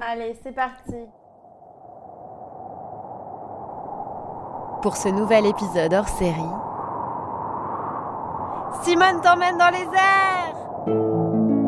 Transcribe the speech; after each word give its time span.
Allez, 0.00 0.36
c'est 0.42 0.52
parti. 0.52 0.94
Pour 4.82 4.96
ce 4.96 5.08
nouvel 5.08 5.46
épisode 5.46 5.94
hors 5.94 6.08
série, 6.08 6.54
Simone 8.82 9.20
t'emmène 9.22 9.58
dans 9.58 9.70
les 9.70 9.82
airs 9.82 11.66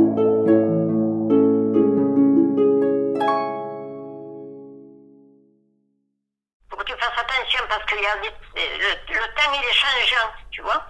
Faut 6.70 6.76
que 6.76 6.84
tu 6.84 6.92
fasses 6.92 7.18
attention 7.18 7.64
parce 7.68 7.84
que 7.84 7.95
y 7.96 8.06
a 8.06 8.16
des- 8.20 8.79
le, 8.79 9.14
le 9.14 9.34
temps 9.34 9.52
il 9.54 9.68
est 9.68 9.72
changeant, 9.72 10.30
tu 10.50 10.62
vois? 10.62 10.84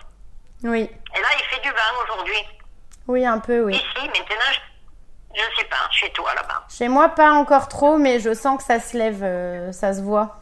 Oui. 0.65 0.81
Et 1.17 1.21
là 1.21 1.29
il 1.39 1.45
fait 1.45 1.63
du 1.63 1.71
vent 1.71 2.03
aujourd'hui. 2.05 2.45
Oui, 3.07 3.25
un 3.25 3.39
peu, 3.39 3.65
oui. 3.65 3.75
Ici, 3.75 4.07
maintenant, 4.07 4.53
je, 5.39 5.43
je 5.55 5.61
sais 5.61 5.67
pas, 5.69 5.77
chez 5.91 6.11
toi 6.13 6.35
là-bas. 6.35 6.65
Chez 6.69 6.89
moi, 6.89 7.09
pas 7.11 7.33
encore 7.33 7.69
trop, 7.69 7.97
mais 7.99 8.19
je 8.21 8.35
sens 8.35 8.59
que 8.59 8.65
ça 8.65 8.81
se 8.81 8.97
lève, 8.97 9.23
euh, 9.23 9.73
ça 9.73 9.93
se 9.93 10.03
voit. 10.03 10.37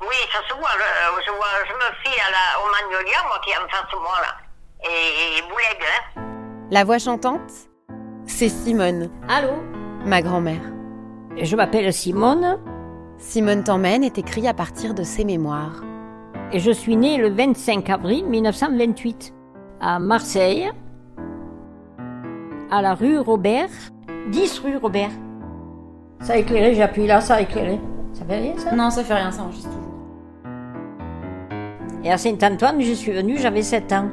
Oui, 0.00 0.16
ça 0.32 0.38
se 0.48 0.54
voit, 0.58 0.68
le- 0.76 1.22
je, 1.24 1.30
vois 1.30 1.46
je 1.68 1.72
me 1.74 1.94
fie 2.02 2.20
à 2.20 2.30
la, 2.30 2.60
au 2.60 2.70
magnolia, 2.72 3.18
moi 3.28 3.38
qui 3.44 3.50
en 3.56 3.68
face 3.68 3.90
de 3.92 3.98
moi 3.98 4.14
là. 4.20 4.88
Et, 4.90 5.38
et 5.38 5.42
Bouleg, 5.42 5.78
hein. 5.80 6.22
La 6.70 6.82
voix 6.84 6.98
chantante, 6.98 7.50
c'est 8.26 8.48
Simone, 8.48 9.10
Allô? 9.28 9.52
Ma 10.04 10.20
grand-mère. 10.22 10.60
Je 11.40 11.54
m'appelle 11.56 11.92
Simone 11.92 12.58
Simone 13.18 13.62
t'emmène 13.62 14.02
est 14.02 14.18
écrit 14.18 14.48
à 14.48 14.54
partir 14.54 14.94
de 14.94 15.04
ses 15.04 15.24
mémoires. 15.24 15.82
et 16.52 16.58
je 16.58 16.72
suis 16.72 16.96
née 16.96 17.16
le 17.18 17.30
25 17.30 17.88
avril 17.88 18.26
1928 18.26 19.32
à 19.80 19.98
Marseille, 20.00 20.70
à 22.70 22.82
la 22.82 22.94
rue 22.94 23.18
Robert, 23.18 23.68
10 24.28 24.58
rue 24.60 24.76
Robert. 24.76 25.10
Ça 26.20 26.34
a 26.34 26.36
éclairé, 26.36 26.74
j'ai 26.74 26.82
appuyé 26.82 27.08
là, 27.08 27.20
ça 27.20 27.34
a 27.34 27.40
éclairé. 27.40 27.80
Ça 28.12 28.24
fait 28.24 28.38
rien 28.38 28.56
ça? 28.56 28.72
Non, 28.72 28.90
ça 28.90 29.02
fait 29.02 29.14
rien, 29.14 29.30
ça 29.30 29.42
enregistre 29.42 29.70
toujours. 29.70 29.82
Et 32.04 32.12
à 32.12 32.18
Saint-Antoine, 32.18 32.80
je 32.80 32.92
suis 32.92 33.12
venue, 33.12 33.38
j'avais 33.38 33.62
7 33.62 33.92
ans. 33.92 34.08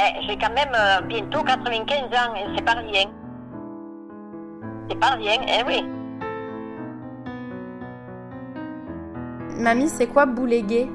Eh, 0.00 0.26
j'ai 0.26 0.36
quand 0.36 0.52
même 0.52 0.72
euh, 0.74 1.00
bientôt 1.02 1.42
95 1.42 1.98
ans, 2.06 2.34
et 2.34 2.56
c'est 2.56 2.64
pas 2.64 2.72
rien. 2.72 3.04
C'est 4.88 4.98
pas 4.98 5.10
rien, 5.10 5.40
eh 5.46 5.64
oui. 5.66 5.84
Mamie, 9.58 9.88
c'est 9.88 10.06
quoi 10.06 10.26
bouléguer 10.26 10.88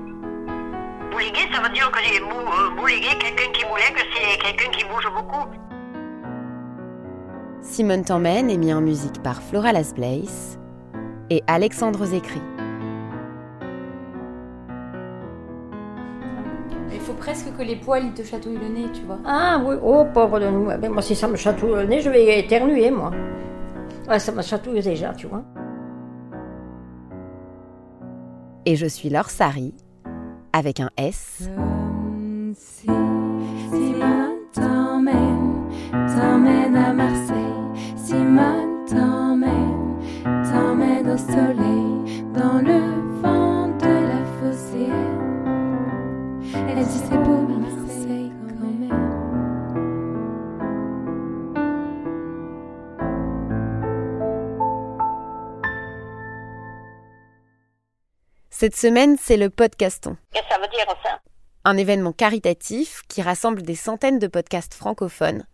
Bouléguer, 1.12 1.48
ça 1.54 1.62
veut 1.62 1.70
dire 1.70 1.90
que 1.92 2.00
les 2.12 2.20
bou, 2.20 2.36
euh, 2.36 2.76
bouléguer, 2.76 3.18
quelqu'un 3.20 3.52
qui 3.54 3.66
boulégue, 3.66 3.98
c'est 4.14 4.38
quelqu'un 4.40 4.72
qui 4.72 4.84
bouge 4.86 5.08
beaucoup. 5.16 5.48
Simone 7.70 8.04
t'emmène 8.04 8.50
est 8.50 8.58
mis 8.58 8.74
en 8.74 8.82
musique 8.82 9.22
par 9.22 9.42
Flora 9.42 9.74
Las 9.74 9.94
Blaze 9.94 10.58
et 11.30 11.44
Alexandre 11.48 12.06
Zécry. 12.06 12.42
Il 16.92 17.00
faut 17.02 17.14
presque 17.14 17.56
que 17.56 17.62
les 17.62 17.76
poils 17.76 18.06
ils 18.06 18.14
te 18.14 18.24
chatouillent 18.24 18.58
le 18.58 18.70
nez, 18.70 18.92
tu 18.94 19.02
vois. 19.04 19.20
Ah 19.26 19.62
oui, 19.64 19.76
oh 19.84 20.06
pauvre 20.12 20.40
de 20.40 20.48
nous. 20.48 20.72
Eh 20.72 20.78
ben, 20.78 20.92
moi, 20.92 21.02
si 21.02 21.14
ça 21.14 21.28
me 21.28 21.36
chatouille 21.36 21.76
le 21.76 21.84
nez, 21.84 22.00
je 22.00 22.10
vais 22.10 22.40
éternuer, 22.40 22.90
moi. 22.90 23.12
Ouais, 24.10 24.18
ça 24.18 24.32
me 24.32 24.42
chatouille 24.42 24.82
déjà, 24.82 25.14
tu 25.14 25.28
vois. 25.28 25.44
Et 28.66 28.76
je 28.76 28.86
suis 28.88 29.10
Laure 29.10 29.30
Sari, 29.30 29.74
avec 30.54 30.80
un 30.80 30.90
S, 30.98 31.50
Si 32.56 32.88
Simone 32.88 34.38
t'emmène, 34.54 35.68
t'emmène 35.92 36.76
à 36.76 36.94
Marseille. 36.94 37.27
Au 41.08 41.18
soleil, 41.18 42.24
dans 42.34 42.60
le 42.62 43.22
vent 43.22 43.68
de 43.78 43.94
la 44.12 44.26
phocéenne. 44.40 45.18
Elle 46.70 46.86
dit 46.86 47.02
c'est 47.10 47.18
beau 47.24 47.48
Marseille 47.48 48.32
quand 48.48 48.66
même. 48.80 49.08
Cette 58.50 58.76
semaine, 58.76 59.16
c'est 59.22 59.38
le 59.38 59.50
podcaston, 59.50 60.18
Qu'est-ce 60.34 60.44
que 60.44 60.50
ça 60.50 60.60
veut 60.60 60.68
dire 60.68 60.86
ça? 61.04 61.22
Un 61.64 61.78
événement 61.78 62.12
caritatif 62.12 63.04
qui 63.08 63.22
rassemble 63.22 63.62
des 63.62 63.76
centaines 63.76 64.20
de 64.20 64.28
podcasts 64.28 64.74
francophones 64.74 65.46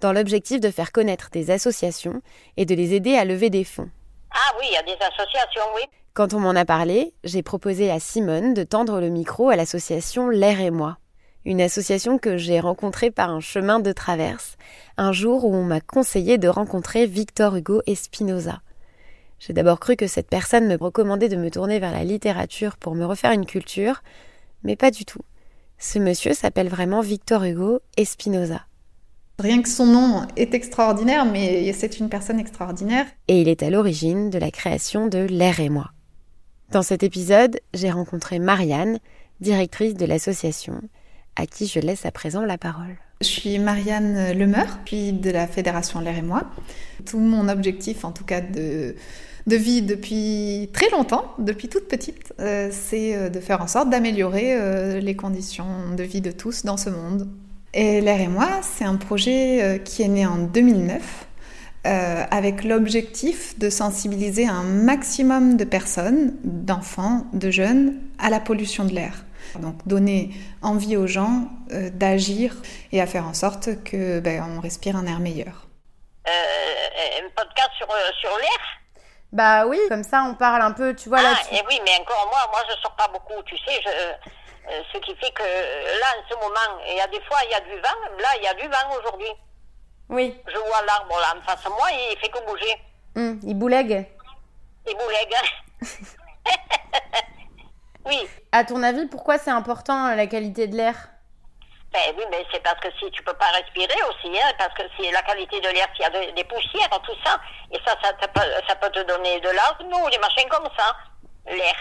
dans 0.00 0.12
l'objectif 0.12 0.60
de 0.60 0.70
faire 0.70 0.92
connaître 0.92 1.30
des 1.30 1.50
associations 1.50 2.22
et 2.56 2.64
de 2.64 2.74
les 2.74 2.94
aider 2.94 3.16
à 3.16 3.24
lever 3.24 3.50
des 3.50 3.64
fonds. 3.64 3.90
Ah 4.32 4.54
oui, 4.58 4.66
il 4.70 4.74
y 4.74 4.76
a 4.76 4.82
des 4.82 4.96
associations, 5.02 5.62
oui. 5.74 5.82
Quand 6.14 6.34
on 6.34 6.40
m'en 6.40 6.50
a 6.50 6.64
parlé, 6.64 7.14
j'ai 7.24 7.42
proposé 7.42 7.90
à 7.90 8.00
Simone 8.00 8.54
de 8.54 8.64
tendre 8.64 9.00
le 9.00 9.08
micro 9.08 9.48
à 9.48 9.56
l'association 9.56 10.28
L'air 10.28 10.60
et 10.60 10.70
moi, 10.70 10.98
une 11.44 11.60
association 11.60 12.18
que 12.18 12.36
j'ai 12.36 12.60
rencontrée 12.60 13.10
par 13.10 13.30
un 13.30 13.40
chemin 13.40 13.80
de 13.80 13.92
traverse, 13.92 14.56
un 14.96 15.12
jour 15.12 15.44
où 15.44 15.54
on 15.54 15.64
m'a 15.64 15.80
conseillé 15.80 16.36
de 16.36 16.48
rencontrer 16.48 17.06
Victor 17.06 17.56
Hugo 17.56 17.82
Espinoza. 17.86 18.60
J'ai 19.38 19.52
d'abord 19.52 19.80
cru 19.80 19.96
que 19.96 20.06
cette 20.06 20.28
personne 20.28 20.66
me 20.66 20.76
recommandait 20.76 21.30
de 21.30 21.36
me 21.36 21.50
tourner 21.50 21.78
vers 21.78 21.92
la 21.92 22.04
littérature 22.04 22.76
pour 22.76 22.94
me 22.94 23.06
refaire 23.06 23.32
une 23.32 23.46
culture, 23.46 24.02
mais 24.62 24.76
pas 24.76 24.90
du 24.90 25.04
tout. 25.04 25.22
Ce 25.78 25.98
monsieur 25.98 26.34
s'appelle 26.34 26.68
vraiment 26.68 27.00
Victor 27.00 27.44
Hugo 27.44 27.80
Espinoza. 27.96 28.60
Rien 29.40 29.62
que 29.62 29.70
son 29.70 29.86
nom 29.86 30.26
est 30.36 30.52
extraordinaire, 30.52 31.24
mais 31.24 31.72
c'est 31.72 31.98
une 31.98 32.10
personne 32.10 32.38
extraordinaire. 32.38 33.06
et 33.26 33.40
il 33.40 33.48
est 33.48 33.62
à 33.62 33.70
l'origine 33.70 34.28
de 34.28 34.38
la 34.38 34.50
création 34.50 35.06
de 35.06 35.20
L'air 35.20 35.60
et 35.60 35.70
moi. 35.70 35.92
Dans 36.72 36.82
cet 36.82 37.02
épisode, 37.02 37.58
j'ai 37.72 37.90
rencontré 37.90 38.38
Marianne, 38.38 38.98
directrice 39.40 39.94
de 39.94 40.04
l'association, 40.04 40.82
à 41.36 41.46
qui 41.46 41.66
je 41.66 41.80
laisse 41.80 42.04
à 42.04 42.10
présent 42.10 42.42
la 42.42 42.58
parole. 42.58 42.98
Je 43.22 43.28
suis 43.28 43.58
Marianne 43.58 44.32
Lemeur, 44.32 44.78
puis 44.84 45.14
de 45.14 45.30
la 45.30 45.46
Fédération 45.46 46.00
L'air 46.00 46.18
et 46.18 46.22
moi. 46.22 46.42
Tout 47.06 47.18
mon 47.18 47.48
objectif, 47.48 48.04
en 48.04 48.12
tout 48.12 48.24
cas 48.24 48.42
de, 48.42 48.94
de 49.46 49.56
vie 49.56 49.80
depuis 49.80 50.68
très 50.74 50.90
longtemps, 50.90 51.34
depuis 51.38 51.68
toute 51.68 51.88
petite, 51.88 52.34
euh, 52.40 52.68
c'est 52.70 53.16
euh, 53.16 53.30
de 53.30 53.40
faire 53.40 53.62
en 53.62 53.66
sorte 53.66 53.88
d'améliorer 53.88 54.54
euh, 54.54 55.00
les 55.00 55.16
conditions 55.16 55.94
de 55.96 56.02
vie 56.02 56.20
de 56.20 56.30
tous 56.30 56.66
dans 56.66 56.76
ce 56.76 56.90
monde. 56.90 57.26
Et 57.72 58.00
L'air 58.00 58.20
et 58.20 58.28
moi, 58.28 58.60
c'est 58.62 58.84
un 58.84 58.96
projet 58.96 59.62
euh, 59.62 59.78
qui 59.78 60.02
est 60.02 60.08
né 60.08 60.26
en 60.26 60.38
2009 60.38 61.26
euh, 61.86 62.24
avec 62.30 62.64
l'objectif 62.64 63.58
de 63.58 63.70
sensibiliser 63.70 64.46
un 64.46 64.62
maximum 64.62 65.56
de 65.56 65.64
personnes, 65.64 66.36
d'enfants, 66.44 67.24
de 67.32 67.50
jeunes, 67.50 67.94
à 68.18 68.28
la 68.28 68.38
pollution 68.38 68.84
de 68.84 68.92
l'air. 68.92 69.24
Donc 69.60 69.76
donner 69.86 70.30
envie 70.60 70.98
aux 70.98 71.06
gens 71.06 71.48
euh, 71.72 71.88
d'agir 71.88 72.54
et 72.92 73.00
à 73.00 73.06
faire 73.06 73.26
en 73.26 73.32
sorte 73.32 73.82
que 73.82 74.20
ben, 74.20 74.44
on 74.54 74.60
respire 74.60 74.94
un 74.94 75.06
air 75.06 75.20
meilleur. 75.20 75.68
Euh, 76.28 77.24
un 77.24 77.30
podcast 77.34 77.70
sur, 77.78 77.86
sur 78.20 78.38
l'air? 78.38 78.60
Bah 79.32 79.66
oui, 79.66 79.78
comme 79.88 80.04
ça 80.04 80.22
on 80.28 80.34
parle 80.34 80.60
un 80.60 80.72
peu, 80.72 80.94
tu 80.94 81.08
vois 81.08 81.22
là. 81.22 81.32
Ah, 81.34 81.54
et 81.54 81.62
oui, 81.66 81.80
mais 81.82 81.92
encore 81.98 82.28
moi, 82.30 82.40
moi 82.50 82.60
je 82.68 82.74
sors 82.82 82.94
pas 82.94 83.08
beaucoup, 83.08 83.42
tu 83.46 83.56
sais, 83.56 83.80
je, 83.82 84.30
ce 84.92 84.98
qui 84.98 85.14
fait 85.16 85.30
que 85.32 85.42
euh, 85.42 85.98
là, 86.00 86.06
en 86.18 86.28
ce 86.28 86.34
moment, 86.36 86.82
il 86.88 86.96
y 86.96 87.00
a 87.00 87.06
des 87.08 87.20
fois, 87.22 87.38
il 87.44 87.50
y 87.50 87.54
a 87.54 87.60
du 87.60 87.76
vent, 87.76 88.18
là, 88.18 88.28
il 88.38 88.44
y 88.44 88.48
a 88.48 88.54
du 88.54 88.66
vent 88.68 88.98
aujourd'hui. 88.98 89.28
Oui, 90.08 90.36
Je 90.46 90.56
vois 90.58 90.82
l'arbre 90.86 91.18
là 91.20 91.34
en 91.38 91.42
face 91.42 91.62
de 91.64 91.68
moi, 91.70 91.88
il 91.92 92.16
fait 92.18 92.28
que 92.28 92.44
bouger. 92.46 92.74
Hum, 93.16 93.40
il 93.44 93.54
boulegue. 93.54 94.06
Il 94.88 94.96
boulegue. 94.96 95.34
oui, 98.06 98.28
À 98.52 98.64
ton 98.64 98.82
avis, 98.82 99.06
pourquoi 99.06 99.38
c'est 99.38 99.50
important 99.50 100.08
euh, 100.08 100.14
la 100.16 100.26
qualité 100.26 100.66
de 100.66 100.76
l'air? 100.76 100.94
Ben 101.92 102.14
oui, 102.16 102.22
mais 102.30 102.44
c'est 102.52 102.62
parce 102.62 102.78
que 102.80 102.88
si 103.00 103.10
tu 103.10 103.22
peux 103.24 103.32
pas 103.34 103.46
respirer 103.46 104.00
aussi, 104.08 104.28
hein, 104.38 104.52
parce 104.58 104.72
que 104.74 104.82
si 104.98 105.10
la 105.10 105.22
qualité 105.22 105.60
de 105.60 105.68
l'air, 105.68 105.88
s'il 105.94 106.02
y 106.02 106.04
a 106.04 106.10
de- 106.10 106.34
des 106.36 106.44
poussières, 106.44 106.88
tout 107.02 107.16
ça, 107.24 107.40
et 107.72 107.78
ça, 107.84 107.96
ça, 108.02 108.12
ça 108.20 108.28
peut, 108.28 108.40
ça 108.68 108.76
peut 108.76 108.90
te 108.90 109.00
donner 109.00 109.40
de 109.40 109.48
l'asthme 109.48 109.92
ou 109.92 110.10
des 110.10 110.18
machins 110.18 110.48
comme 110.48 110.68
ça, 110.78 110.96
l'air. 111.46 111.74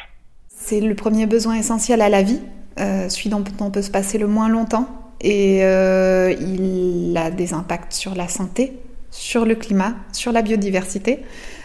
C'est 0.48 0.80
le 0.82 0.96
premier 0.96 1.26
besoin 1.28 1.56
essentiel 1.56 2.02
à 2.02 2.10
la 2.10 2.24
vie, 2.24 2.42
euh, 2.44 2.59
celui 2.78 3.30
dont 3.30 3.44
on 3.60 3.72
peut 3.72 3.82
se 3.82 3.92
passer 3.92 4.18
le 4.18 4.28
moins 4.28 4.50
longtemps. 4.50 4.88
Et 5.22 5.64
euh, 5.64 6.34
il 6.40 7.16
a 7.18 7.30
des 7.30 7.54
impacts 7.54 7.94
sur 7.94 8.16
la 8.16 8.28
santé, 8.28 8.80
sur 9.12 9.46
le 9.46 9.56
climat, 9.56 9.96
sur 10.14 10.32
la 10.32 10.42
biodiversité. 10.42 11.20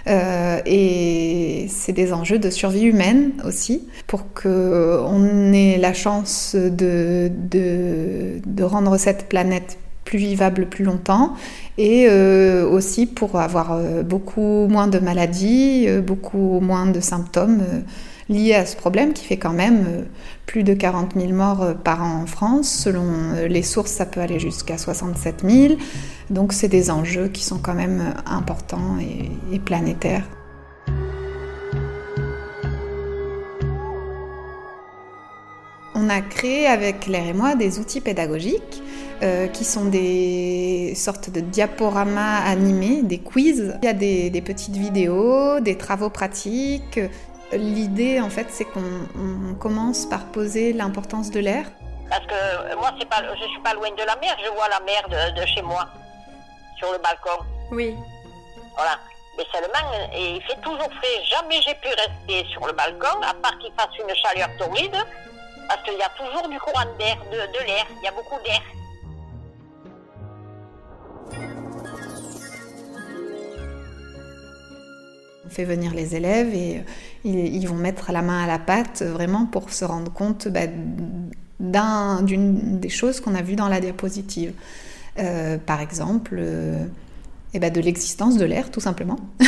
Euh, 0.06 0.60
et 0.66 1.66
c'est 1.68 1.92
des 1.92 2.12
enjeux 2.12 2.38
de 2.38 2.50
survie 2.50 2.82
humaine 2.82 3.32
aussi, 3.44 3.88
pour 4.06 4.32
qu'on 4.34 5.52
ait 5.52 5.78
la 5.78 5.94
chance 5.94 6.56
de, 6.56 7.30
de, 7.30 8.62
rendre 8.62 8.96
cette 8.98 9.28
planète 9.28 9.78
plus 10.04 10.18
vivable 10.18 10.66
plus 10.66 10.84
longtemps 10.84 11.34
et 11.78 12.06
euh, 12.08 12.68
aussi 12.68 13.06
pour 13.06 13.40
avoir 13.40 13.72
euh, 13.72 14.02
beaucoup 14.02 14.66
moins 14.68 14.86
de 14.86 14.98
maladies, 14.98 15.86
euh, 15.88 16.02
beaucoup 16.02 16.60
moins 16.60 16.86
de 16.86 17.00
symptômes 17.00 17.62
euh, 18.30 18.34
lié 18.34 18.54
à 18.54 18.66
ce 18.66 18.76
problème 18.76 19.12
qui 19.12 19.24
fait 19.24 19.36
quand 19.36 19.52
même 19.52 20.06
plus 20.46 20.62
de 20.62 20.74
40 20.74 21.14
000 21.16 21.32
morts 21.32 21.74
par 21.82 22.02
an 22.02 22.22
en 22.22 22.26
France. 22.26 22.70
Selon 22.70 23.04
les 23.48 23.62
sources, 23.62 23.90
ça 23.90 24.06
peut 24.06 24.20
aller 24.20 24.38
jusqu'à 24.38 24.78
67 24.78 25.44
000. 25.48 25.74
Donc 26.30 26.52
c'est 26.52 26.68
des 26.68 26.90
enjeux 26.90 27.28
qui 27.28 27.44
sont 27.44 27.58
quand 27.58 27.74
même 27.74 28.14
importants 28.26 28.98
et, 29.00 29.58
planétaires. 29.58 30.24
On 35.94 36.08
a 36.10 36.20
créé 36.20 36.66
avec 36.66 37.00
Claire 37.00 37.28
et 37.28 37.32
moi 37.32 37.54
des 37.54 37.78
outils 37.78 38.00
pédagogiques 38.00 38.82
euh, 39.22 39.46
qui 39.46 39.64
sont 39.64 39.84
des 39.84 40.92
sortes 40.96 41.30
de 41.30 41.40
diaporamas 41.40 42.40
animés, 42.40 43.02
des 43.02 43.18
quiz. 43.18 43.76
Il 43.82 43.86
y 43.86 43.88
a 43.88 43.92
des 43.92 44.42
petites 44.44 44.76
vidéos, 44.76 45.60
des 45.60 45.76
travaux 45.76 46.10
pratiques. 46.10 47.00
L'idée, 47.56 48.20
en 48.20 48.30
fait, 48.30 48.46
c'est 48.50 48.64
qu'on 48.64 49.54
commence 49.60 50.06
par 50.06 50.26
poser 50.26 50.72
l'importance 50.72 51.30
de 51.30 51.40
l'air. 51.40 51.66
Parce 52.08 52.26
que 52.26 52.74
moi, 52.76 52.92
pas, 53.08 53.22
je 53.34 53.48
suis 53.48 53.60
pas 53.60 53.74
loin 53.74 53.90
de 53.90 54.02
la 54.02 54.16
mer, 54.16 54.36
je 54.44 54.50
vois 54.50 54.68
la 54.68 54.80
mer 54.80 55.02
de, 55.08 55.40
de 55.40 55.46
chez 55.46 55.62
moi, 55.62 55.88
sur 56.76 56.92
le 56.92 56.98
balcon. 56.98 57.44
Oui. 57.70 57.96
Voilà. 58.76 58.98
Mais 59.36 59.44
seulement, 59.52 59.90
et 60.12 60.36
il 60.36 60.42
fait 60.42 60.60
toujours 60.60 60.90
frais. 60.98 61.24
Jamais 61.24 61.60
j'ai 61.62 61.74
pu 61.74 61.88
rester 61.88 62.46
sur 62.52 62.66
le 62.66 62.72
balcon, 62.72 63.20
à 63.22 63.34
part 63.34 63.58
qu'il 63.58 63.72
fasse 63.76 63.96
une 63.98 64.14
chaleur 64.14 64.48
torride, 64.58 64.96
parce 65.68 65.82
qu'il 65.82 65.98
y 65.98 66.02
a 66.02 66.10
toujours 66.10 66.48
du 66.48 66.58
courant 66.60 66.84
d'air, 66.98 67.16
de, 67.32 67.36
de 67.36 67.66
l'air, 67.66 67.86
il 67.96 68.04
y 68.04 68.08
a 68.08 68.12
beaucoup 68.12 68.40
d'air. 68.44 68.60
Fait 75.54 75.64
venir 75.64 75.94
les 75.94 76.16
élèves 76.16 76.52
et 76.54 76.82
ils, 77.24 77.66
vont 77.66 77.76
mettre 77.76 78.12
la 78.12 78.22
main 78.22 78.44
à 78.44 78.46
la 78.46 78.58
pâte 78.58 79.02
vraiment 79.02 79.46
pour 79.46 79.70
se 79.70 79.84
rendre 79.84 80.12
compte 80.12 80.48
bah, 80.48 80.66
d'une 82.22 82.80
des 82.80 82.88
choses 82.88 83.20
qu'on 83.20 83.34
a 83.34 83.42
vues 83.42 83.56
dans 83.56 83.68
la 83.68 83.80
diapositive. 83.80 84.52
Euh, 85.18 85.58
par 85.58 85.80
exemple, 85.80 86.36
euh, 86.38 86.84
eh 87.54 87.60
ben 87.60 87.72
de 87.72 87.80
l'existence 87.80 88.36
de 88.36 88.44
l'air, 88.44 88.70
tout 88.72 88.80
simplement. 88.80 89.16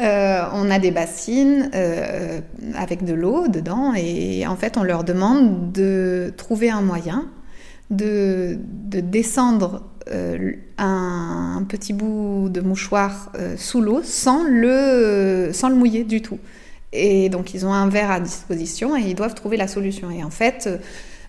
euh, 0.00 0.40
on 0.54 0.70
a 0.70 0.78
des 0.78 0.90
bassines 0.90 1.70
euh, 1.74 2.40
avec 2.74 3.04
de 3.04 3.12
l'eau 3.12 3.48
dedans 3.48 3.92
et 3.94 4.46
en 4.46 4.56
fait 4.56 4.78
on 4.78 4.82
leur 4.82 5.04
demande 5.04 5.72
de 5.72 6.32
trouver 6.38 6.70
un 6.70 6.80
moyen 6.80 7.26
de, 7.90 8.58
de 8.88 9.00
descendre 9.00 9.82
euh, 10.08 10.52
un, 10.78 11.64
petit 11.68 11.92
bout 11.92 12.48
de 12.50 12.60
mouchoir 12.60 13.30
euh, 13.34 13.56
sous 13.56 13.80
l'eau 13.80 14.02
sans 14.02 14.44
le, 14.44 15.50
sans 15.52 15.68
le 15.68 15.76
mouiller 15.76 16.04
du 16.04 16.22
tout. 16.22 16.38
Et 16.92 17.28
donc 17.28 17.54
ils 17.54 17.64
ont 17.64 17.72
un 17.72 17.88
verre 17.88 18.10
à 18.10 18.20
disposition 18.20 18.96
et 18.96 19.00
ils 19.00 19.14
doivent 19.14 19.34
trouver 19.34 19.56
la 19.56 19.68
solution. 19.68 20.10
Et 20.10 20.24
en 20.24 20.30
fait, 20.30 20.68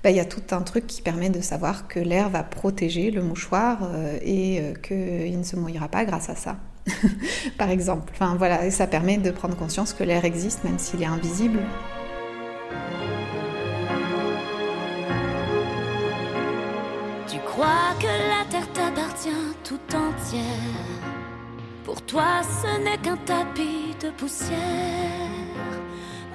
bah, 0.03 0.09
il 0.09 0.17
y 0.17 0.19
a 0.19 0.25
tout 0.25 0.43
un 0.51 0.61
truc 0.61 0.85
qui 0.85 1.01
permet 1.01 1.29
de 1.29 1.39
savoir 1.39 1.87
que 1.87 1.97
l'air 1.97 2.29
va 2.29 2.43
protéger 2.43 3.09
le 3.09 3.23
mouchoir 3.23 3.79
euh, 3.83 4.17
et 4.21 4.59
euh, 4.59 4.73
qu'il 4.73 5.37
ne 5.37 5.43
se 5.43 5.55
mouillera 5.55 5.87
pas 5.87 6.03
grâce 6.03 6.29
à 6.29 6.35
ça. 6.35 6.57
Par 7.57 7.69
exemple. 7.69 8.11
Enfin 8.13 8.35
voilà, 8.37 8.65
et 8.65 8.71
ça 8.71 8.85
permet 8.85 9.17
de 9.17 9.31
prendre 9.31 9.55
conscience 9.55 9.93
que 9.93 10.03
l'air 10.03 10.25
existe 10.25 10.65
même 10.65 10.77
s'il 10.77 11.01
est 11.01 11.05
invisible. 11.05 11.59
Tu 17.33 17.39
crois 17.39 17.95
que 17.99 18.05
la 18.05 18.45
terre 18.47 18.71
t'appartient 18.73 19.55
tout 19.63 19.79
entière. 19.95 20.43
Pour 21.83 21.99
toi, 22.03 22.43
ce 22.43 22.79
n'est 22.83 22.99
qu'un 22.99 23.17
tapis 23.17 23.95
de 23.99 24.11
poussière. 24.11 24.59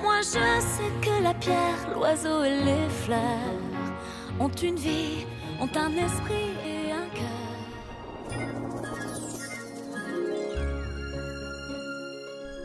Moi, 0.02 0.16
je 0.22 0.60
sais 0.60 0.90
que 1.00 1.22
la 1.22 1.34
pierre, 1.34 1.88
l'oiseau 1.94 2.42
et 2.42 2.64
les 2.64 2.88
fleurs 2.88 3.62
ont 4.40 4.48
une 4.48 4.74
vie, 4.74 5.24
ont 5.60 5.70
un 5.76 5.92
esprit 5.92 6.50
et 6.66 6.90
un 6.90 7.08
cœur. 7.14 7.46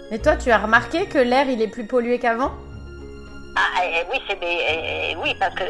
Et 0.10 0.18
toi, 0.18 0.38
tu 0.38 0.50
as 0.50 0.58
remarqué 0.58 1.06
que 1.06 1.20
l'air, 1.20 1.48
il 1.48 1.62
est 1.62 1.68
plus 1.68 1.86
pollué 1.86 2.18
qu'avant? 2.18 2.54
Ah, 3.56 3.84
eh, 3.84 4.04
oui, 4.12 4.20
c'est 4.28 4.40
eh, 4.42 5.16
oui, 5.22 5.36
parce 5.40 5.54
que 5.54 5.64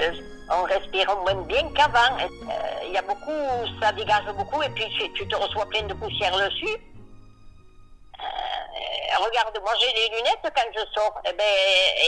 on 0.49 0.63
respire 0.63 1.15
moins 1.17 1.41
bien 1.43 1.69
qu'avant. 1.73 2.17
Il 2.83 2.91
y 2.91 2.97
a 2.97 3.01
beaucoup, 3.01 3.31
ça 3.81 3.91
dégage 3.91 4.25
beaucoup, 4.35 4.61
et 4.61 4.69
puis 4.69 4.85
tu 5.13 5.27
te 5.27 5.35
reçois 5.35 5.65
plein 5.67 5.83
de 5.83 5.93
poussière 5.93 6.37
dessus. 6.37 6.77
Euh, 8.19 9.23
regarde, 9.25 9.57
moi 9.61 9.73
j'ai 9.79 9.93
les 9.93 10.17
lunettes 10.17 10.51
quand 10.55 10.69
je 10.75 10.83
sors. 10.93 11.21
Eh 11.25 11.33
ben, 11.33 11.43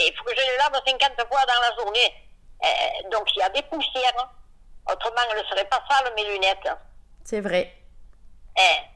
il 0.06 0.12
faut 0.16 0.24
que 0.24 0.34
je 0.34 0.40
les 0.40 0.56
lave 0.58 0.80
50 0.86 1.28
fois 1.28 1.44
dans 1.46 1.60
la 1.60 1.82
journée. 1.82 2.14
Eh, 2.62 3.08
donc 3.10 3.24
il 3.34 3.40
y 3.40 3.42
a 3.42 3.48
des 3.50 3.62
poussières. 3.62 4.34
Autrement, 4.90 5.22
elles 5.30 5.42
ne 5.42 5.48
seraient 5.48 5.68
pas 5.68 5.82
sales 5.88 6.12
mes 6.14 6.24
lunettes. 6.24 6.68
C'est 7.24 7.40
vrai. 7.40 7.74
Eh, 8.56 8.95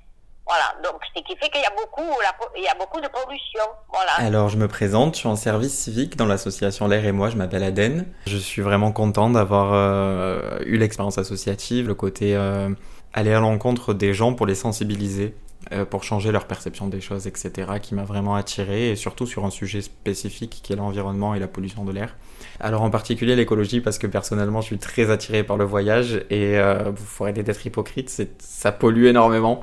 voilà, 0.50 0.74
donc 0.82 1.00
ce 1.14 1.22
qui 1.22 1.36
fait 1.36 1.48
qu'il 1.48 1.60
y 1.60 1.64
a 1.64 1.70
beaucoup, 1.70 2.10
il 2.56 2.64
y 2.64 2.66
a 2.66 2.74
beaucoup 2.74 3.00
de 3.00 3.06
pollution. 3.06 3.62
Voilà. 3.92 4.14
Alors 4.16 4.48
je 4.48 4.56
me 4.56 4.66
présente, 4.66 5.14
je 5.14 5.20
suis 5.20 5.28
en 5.28 5.36
service 5.36 5.72
civique 5.72 6.16
dans 6.16 6.26
l'association 6.26 6.88
L'air 6.88 7.04
et 7.04 7.12
moi, 7.12 7.30
je 7.30 7.36
m'appelle 7.36 7.62
Aden. 7.62 8.04
Je 8.26 8.36
suis 8.36 8.60
vraiment 8.60 8.90
content 8.90 9.30
d'avoir 9.30 9.70
euh, 9.72 10.58
eu 10.66 10.76
l'expérience 10.76 11.18
associative, 11.18 11.86
le 11.86 11.94
côté 11.94 12.34
euh, 12.34 12.68
aller 13.12 13.32
à 13.32 13.38
l'encontre 13.38 13.94
des 13.94 14.12
gens 14.12 14.34
pour 14.34 14.44
les 14.44 14.56
sensibiliser 14.56 15.36
euh, 15.36 15.49
pour 15.90 16.04
changer 16.04 16.32
leur 16.32 16.46
perception 16.46 16.88
des 16.88 17.00
choses, 17.00 17.26
etc., 17.26 17.72
qui 17.82 17.94
m'a 17.94 18.04
vraiment 18.04 18.34
attiré, 18.34 18.90
et 18.90 18.96
surtout 18.96 19.26
sur 19.26 19.44
un 19.44 19.50
sujet 19.50 19.82
spécifique 19.82 20.60
qui 20.62 20.72
est 20.72 20.76
l'environnement 20.76 21.34
et 21.34 21.38
la 21.38 21.48
pollution 21.48 21.84
de 21.84 21.92
l'air. 21.92 22.16
Alors 22.60 22.82
en 22.82 22.90
particulier 22.90 23.36
l'écologie, 23.36 23.80
parce 23.80 23.98
que 23.98 24.06
personnellement 24.06 24.60
je 24.60 24.66
suis 24.66 24.78
très 24.78 25.10
attiré 25.10 25.44
par 25.44 25.56
le 25.56 25.64
voyage, 25.64 26.24
et 26.30 26.58
euh, 26.58 26.90
vous 26.90 27.04
faut 27.04 27.24
arrêter 27.24 27.42
d'être 27.42 27.64
hypocrite, 27.64 28.10
ça 28.38 28.72
pollue 28.72 29.04
énormément. 29.04 29.60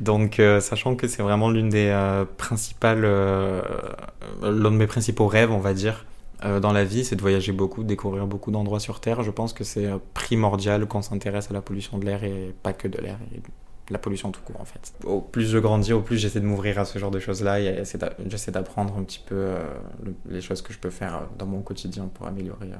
Donc 0.00 0.38
euh, 0.38 0.60
sachant 0.60 0.96
que 0.96 1.08
c'est 1.08 1.22
vraiment 1.22 1.50
l'une 1.50 1.68
des 1.68 1.88
euh, 1.88 2.24
principales, 2.36 3.04
euh, 3.04 3.62
l'un 4.42 4.70
de 4.70 4.76
mes 4.76 4.86
principaux 4.86 5.26
rêves, 5.26 5.50
on 5.50 5.58
va 5.58 5.74
dire, 5.74 6.06
euh, 6.44 6.60
dans 6.60 6.72
la 6.72 6.84
vie, 6.84 7.04
c'est 7.04 7.16
de 7.16 7.20
voyager 7.20 7.52
beaucoup, 7.52 7.82
de 7.82 7.88
découvrir 7.88 8.26
beaucoup 8.26 8.50
d'endroits 8.50 8.80
sur 8.80 9.00
Terre. 9.00 9.22
Je 9.22 9.30
pense 9.30 9.52
que 9.52 9.64
c'est 9.64 9.88
primordial 10.14 10.86
qu'on 10.86 11.02
s'intéresse 11.02 11.50
à 11.50 11.54
la 11.54 11.60
pollution 11.60 11.98
de 11.98 12.04
l'air 12.04 12.22
et 12.24 12.54
pas 12.62 12.72
que 12.72 12.88
de 12.88 12.98
l'air, 12.98 13.18
la 13.90 13.98
pollution 13.98 14.30
tout 14.30 14.40
court 14.42 14.60
en 14.60 14.64
fait. 14.64 14.92
Au 15.04 15.20
plus 15.20 15.48
je 15.48 15.58
grandis, 15.58 15.92
au 15.92 16.00
plus 16.00 16.18
j'essaie 16.18 16.40
de 16.40 16.46
m'ouvrir 16.46 16.78
à 16.78 16.84
ce 16.84 16.98
genre 16.98 17.10
de 17.10 17.20
choses-là 17.20 17.60
et 17.60 17.82
j'essaie 18.26 18.52
d'apprendre 18.52 18.96
un 18.98 19.02
petit 19.02 19.22
peu 19.24 19.34
euh, 19.34 19.58
le, 20.04 20.14
les 20.28 20.40
choses 20.40 20.62
que 20.62 20.72
je 20.72 20.78
peux 20.78 20.90
faire 20.90 21.28
dans 21.38 21.46
mon 21.46 21.62
quotidien 21.62 22.10
pour 22.12 22.26
améliorer 22.26 22.72
euh, 22.72 22.76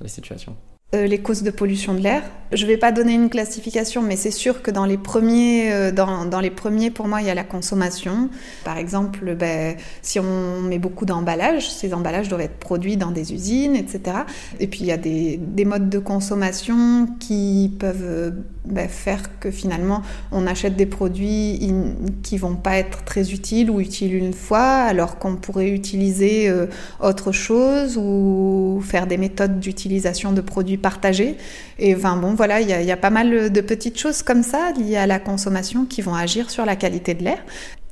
les 0.00 0.08
situations. 0.08 0.56
Euh, 0.94 1.06
les 1.06 1.22
causes 1.22 1.42
de 1.42 1.50
pollution 1.50 1.94
de 1.94 2.00
l'air. 2.00 2.22
Je 2.52 2.66
ne 2.66 2.70
vais 2.70 2.76
pas 2.76 2.92
donner 2.92 3.14
une 3.14 3.30
classification, 3.30 4.02
mais 4.02 4.16
c'est 4.16 4.30
sûr 4.30 4.60
que 4.60 4.70
dans 4.70 4.84
les 4.84 4.98
premiers, 4.98 5.72
euh, 5.72 5.90
dans, 5.90 6.26
dans, 6.26 6.40
les 6.40 6.50
premiers, 6.50 6.90
pour 6.90 7.08
moi, 7.08 7.22
il 7.22 7.26
y 7.26 7.30
a 7.30 7.34
la 7.34 7.44
consommation. 7.44 8.28
Par 8.62 8.76
exemple, 8.76 9.34
ben, 9.34 9.76
si 10.02 10.20
on 10.20 10.60
met 10.60 10.78
beaucoup 10.78 11.06
d'emballages, 11.06 11.70
ces 11.70 11.94
emballages 11.94 12.28
doivent 12.28 12.42
être 12.42 12.58
produits 12.58 12.98
dans 12.98 13.10
des 13.10 13.32
usines, 13.32 13.74
etc. 13.74 14.18
Et 14.60 14.66
puis 14.66 14.80
il 14.80 14.86
y 14.86 14.92
a 14.92 14.98
des, 14.98 15.38
des 15.38 15.64
modes 15.64 15.88
de 15.88 15.98
consommation 15.98 17.06
qui 17.18 17.74
peuvent 17.78 18.34
ben, 18.64 18.88
faire 18.88 19.40
que 19.40 19.50
finalement 19.50 20.02
on 20.30 20.46
achète 20.46 20.76
des 20.76 20.86
produits 20.86 21.58
in, 21.62 21.94
qui 22.22 22.38
vont 22.38 22.54
pas 22.54 22.76
être 22.76 23.02
très 23.02 23.32
utiles 23.32 23.70
ou 23.70 23.80
utiles 23.80 24.14
une 24.14 24.32
fois, 24.32 24.82
alors 24.82 25.18
qu'on 25.18 25.34
pourrait 25.34 25.70
utiliser 25.70 26.48
euh, 26.48 26.66
autre 27.00 27.32
chose 27.32 27.96
ou 27.96 28.80
faire 28.84 29.08
des 29.08 29.16
méthodes 29.16 29.58
d'utilisation 29.58 30.32
de 30.32 30.40
produits 30.40 30.76
partagés. 30.76 31.36
Et 31.78 31.94
enfin 31.94 32.16
bon, 32.16 32.34
voilà, 32.34 32.60
il 32.60 32.68
y, 32.68 32.92
a, 32.92 32.96
pas 32.96 33.10
mal 33.10 33.50
de 33.50 33.60
petites 33.60 33.98
choses 33.98 34.22
comme 34.22 34.44
ça 34.44 34.72
liées 34.78 34.96
à 34.96 35.06
la 35.06 35.18
consommation 35.18 35.84
qui 35.84 36.00
vont 36.00 36.14
agir 36.14 36.50
sur 36.50 36.64
la 36.64 36.76
qualité 36.76 37.14
de 37.14 37.24
l'air. 37.24 37.38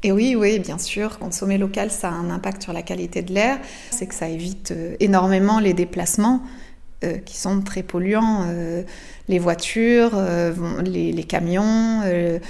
Et 0.02 0.12
oui, 0.12 0.36
oui, 0.38 0.60
bien 0.60 0.78
sûr, 0.78 1.18
consommer 1.18 1.58
local, 1.58 1.90
ça 1.90 2.08
a 2.08 2.12
un 2.12 2.30
impact 2.30 2.62
sur 2.62 2.72
la 2.72 2.82
qualité 2.82 3.22
de 3.22 3.34
l'air. 3.34 3.58
C'est 3.90 4.06
que 4.06 4.14
ça 4.14 4.28
évite 4.28 4.72
énormément 5.00 5.58
les 5.58 5.74
déplacements 5.74 6.42
euh, 7.02 7.16
qui 7.16 7.38
sont 7.38 7.62
très 7.62 7.82
polluants. 7.82 8.44
Euh, 8.48 8.82
les 9.30 9.38
voitures, 9.38 10.10
euh, 10.14 10.52
les, 10.82 11.24
camions, 11.24 12.02
euh, 12.04 12.40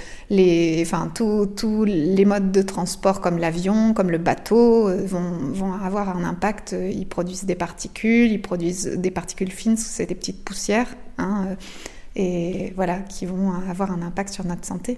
enfin, 0.81 1.11
tous 1.15 1.85
les 1.85 2.25
modes 2.25 2.51
de 2.51 2.63
transport 2.63 3.21
comme 3.21 3.37
l'avion, 3.37 3.93
comme 3.93 4.09
le 4.09 4.17
bateau, 4.17 4.89
euh, 4.89 5.05
vont, 5.05 5.73
avoir 5.73 6.09
un 6.09 6.23
impact. 6.23 6.71
Ils 6.73 7.07
produisent 7.07 7.45
des 7.45 7.55
particules, 7.55 8.31
ils 8.31 8.41
produisent 8.41 8.87
des 8.87 9.11
particules 9.11 9.51
fines, 9.51 9.77
c'est 9.77 10.07
des 10.07 10.15
petites 10.15 10.43
poussières, 10.43 10.87
hein, 11.19 11.55
et 12.15 12.73
voilà, 12.75 12.97
qui 13.01 13.27
vont 13.27 13.53
avoir 13.69 13.91
un 13.91 14.01
impact 14.01 14.33
sur 14.33 14.43
notre 14.43 14.65
santé. 14.65 14.97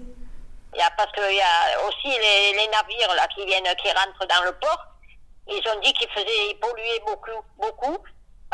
Il 0.73 0.79
y 0.79 0.81
a, 0.81 0.89
parce 0.97 1.11
qu'il 1.11 1.35
y 1.35 1.41
a 1.41 1.87
aussi 1.87 2.07
les, 2.07 2.67
navires 2.71 3.13
là, 3.17 3.27
qui 3.35 3.45
viennent, 3.45 3.63
qui 3.77 3.89
rentrent 3.89 4.27
dans 4.29 4.45
le 4.45 4.53
port. 4.53 4.87
Ils 5.49 5.61
ont 5.69 5.81
dit 5.83 5.91
qu'ils 5.91 6.07
polluaient 6.07 7.03
beaucoup, 7.05 7.43
beaucoup 7.59 7.97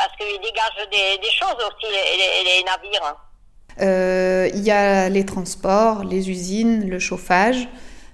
parce 0.00 0.16
qu'ils 0.16 0.40
dégagent 0.40 0.88
des, 0.90 1.18
des, 1.18 1.30
choses 1.30 1.56
aussi, 1.56 1.86
les, 1.86 2.64
navires. 2.64 3.16
Euh, 3.82 4.48
il 4.54 4.62
y 4.62 4.70
a 4.70 5.10
les 5.10 5.26
transports, 5.26 6.04
les 6.04 6.30
usines, 6.30 6.88
le 6.88 6.98
chauffage, 6.98 7.68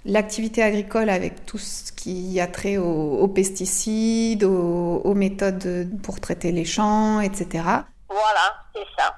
l'activité 0.04 0.64
agricole 0.64 1.08
avec 1.08 1.46
tout 1.46 1.58
ce 1.58 1.92
qui 1.92 2.40
a 2.40 2.48
trait 2.48 2.76
aux, 2.76 3.28
pesticides, 3.28 4.42
aux, 4.42 5.14
méthodes 5.14 5.88
pour 6.02 6.20
traiter 6.20 6.50
les 6.50 6.64
champs, 6.64 7.20
etc. 7.20 7.64
Voilà, 8.08 8.46
c'est 8.74 8.86
ça. 8.98 9.14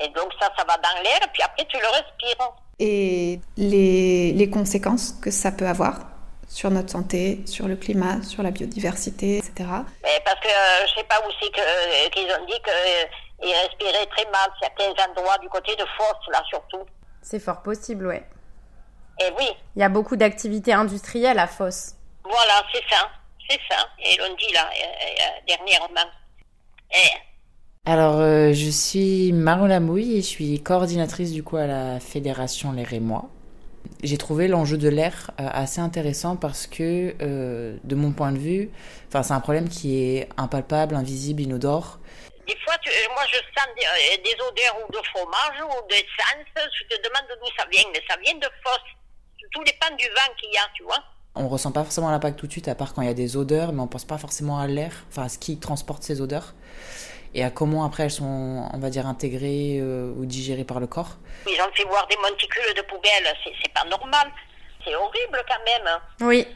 Et 0.00 0.08
donc 0.10 0.30
ça, 0.40 0.48
ça 0.56 0.64
va 0.64 0.76
dans 0.76 1.02
l'air, 1.02 1.20
puis 1.32 1.42
après 1.42 1.66
tu 1.68 1.76
le 1.76 1.88
respires. 1.88 2.52
Et 2.78 3.40
les, 3.56 4.32
les 4.32 4.50
conséquences 4.50 5.16
que 5.20 5.30
ça 5.32 5.50
peut 5.50 5.66
avoir 5.66 5.98
sur 6.52 6.70
notre 6.70 6.90
santé, 6.90 7.42
sur 7.46 7.66
le 7.66 7.76
climat, 7.76 8.22
sur 8.22 8.42
la 8.42 8.50
biodiversité, 8.50 9.38
etc. 9.38 9.68
Que 10.42 10.48
je 10.48 10.54
euh, 10.54 10.86
je 10.88 10.94
sais 10.94 11.04
pas 11.04 11.20
où 11.26 11.30
c'est 11.40 11.56
euh, 11.56 12.08
qu'ils 12.10 12.30
ont 12.32 12.44
dit 12.46 12.60
qu'ils 12.64 13.52
euh, 13.52 13.62
respiraient 13.62 14.06
très 14.06 14.24
mal 14.30 14.50
certains 14.60 14.90
endroits 15.08 15.38
du 15.38 15.48
côté 15.48 15.76
de 15.76 15.84
Fosse, 15.96 16.32
là 16.32 16.42
surtout. 16.48 16.84
C'est 17.20 17.38
fort 17.38 17.62
possible, 17.62 18.06
ouais. 18.06 18.26
Et 19.20 19.30
oui. 19.38 19.48
Il 19.76 19.80
y 19.80 19.84
a 19.84 19.88
beaucoup 19.88 20.16
d'activités 20.16 20.72
industrielles 20.72 21.38
à 21.38 21.46
Fosse. 21.46 21.92
Voilà, 22.24 22.64
c'est 22.72 22.82
ça. 22.90 23.08
C'est 23.48 23.60
ça. 23.70 23.86
Et 24.00 24.16
l'on 24.16 24.34
dit 24.34 24.52
là, 24.52 24.68
dernièrement. 25.46 26.10
Alors, 27.84 28.18
je 28.52 28.70
suis 28.70 29.32
Maron 29.32 29.66
Lamouille 29.66 30.18
et 30.18 30.22
je 30.22 30.26
suis 30.26 30.62
coordinatrice 30.62 31.32
du 31.32 31.42
coup 31.42 31.56
à 31.56 31.66
la 31.66 32.00
Fédération 32.00 32.72
Les 32.72 32.84
Rémois. 32.84 33.28
J'ai 34.02 34.18
trouvé 34.18 34.48
l'enjeu 34.48 34.78
de 34.78 34.88
l'air 34.88 35.30
euh, 35.38 35.48
assez 35.52 35.80
intéressant 35.80 36.34
parce 36.34 36.66
que, 36.66 37.14
euh, 37.22 37.76
de 37.84 37.94
mon 37.94 38.10
point 38.10 38.32
de 38.32 38.38
vue, 38.38 38.70
c'est 39.10 39.30
un 39.30 39.40
problème 39.40 39.68
qui 39.68 40.02
est 40.02 40.28
impalpable, 40.36 40.96
invisible, 40.96 41.40
inodore. 41.40 42.00
Des 42.48 42.56
fois, 42.64 42.74
euh, 42.74 43.14
moi, 43.14 43.22
je 43.30 43.36
sens 43.36 43.68
des, 43.76 44.34
odeurs 44.34 44.76
ou 44.82 44.92
de 44.92 44.98
fromage 45.06 45.62
ou 45.62 45.88
d'essence. 45.88 46.68
Je 46.80 46.96
te 46.96 47.00
demande 47.00 47.28
d'où 47.40 47.46
ça 47.56 47.64
vient, 47.70 47.84
mais 47.92 48.00
ça 48.08 48.16
vient 48.24 48.34
de 48.34 48.48
fosse. 48.64 48.80
Tout 49.52 49.62
dépend 49.62 49.94
du 49.94 50.06
vent 50.06 50.34
qu'il 50.40 50.52
y 50.52 50.56
a, 50.56 50.62
tu 50.74 50.82
vois. 50.82 50.98
On 51.36 51.48
ressent 51.48 51.70
pas 51.70 51.84
forcément 51.84 52.10
l'impact 52.10 52.38
tout 52.38 52.48
de 52.48 52.52
suite, 52.52 52.66
à 52.66 52.74
part 52.74 52.94
quand 52.94 53.02
il 53.02 53.08
y 53.08 53.10
a 53.10 53.14
des 53.14 53.36
odeurs, 53.36 53.72
mais 53.72 53.82
on 53.82 53.86
pense 53.86 54.04
pas 54.04 54.18
forcément 54.18 54.58
à 54.58 54.66
l'air, 54.66 54.92
enfin 55.10 55.24
à 55.24 55.28
ce 55.28 55.38
qui 55.38 55.58
transporte 55.58 56.02
ces 56.02 56.20
odeurs 56.20 56.54
et 57.34 57.44
à 57.44 57.50
comment 57.50 57.84
après 57.84 58.04
elles 58.04 58.10
sont, 58.10 58.68
on 58.72 58.78
va 58.78 58.90
dire, 58.90 59.06
intégrées 59.06 59.78
euh, 59.80 60.12
ou 60.16 60.26
digérées 60.26 60.64
par 60.64 60.80
le 60.80 60.86
corps. 60.86 61.16
Ils 61.46 61.60
ont 61.60 61.72
fait 61.74 61.84
voir 61.84 62.06
des 62.08 62.16
monticules 62.16 62.74
de 62.76 62.82
poubelles, 62.82 63.34
c'est 63.44 63.72
pas 63.72 63.84
normal. 63.84 64.30
C'est 64.84 64.94
horrible 64.94 65.42
quand 65.48 65.64
même. 65.64 66.00
Oui, 66.20 66.46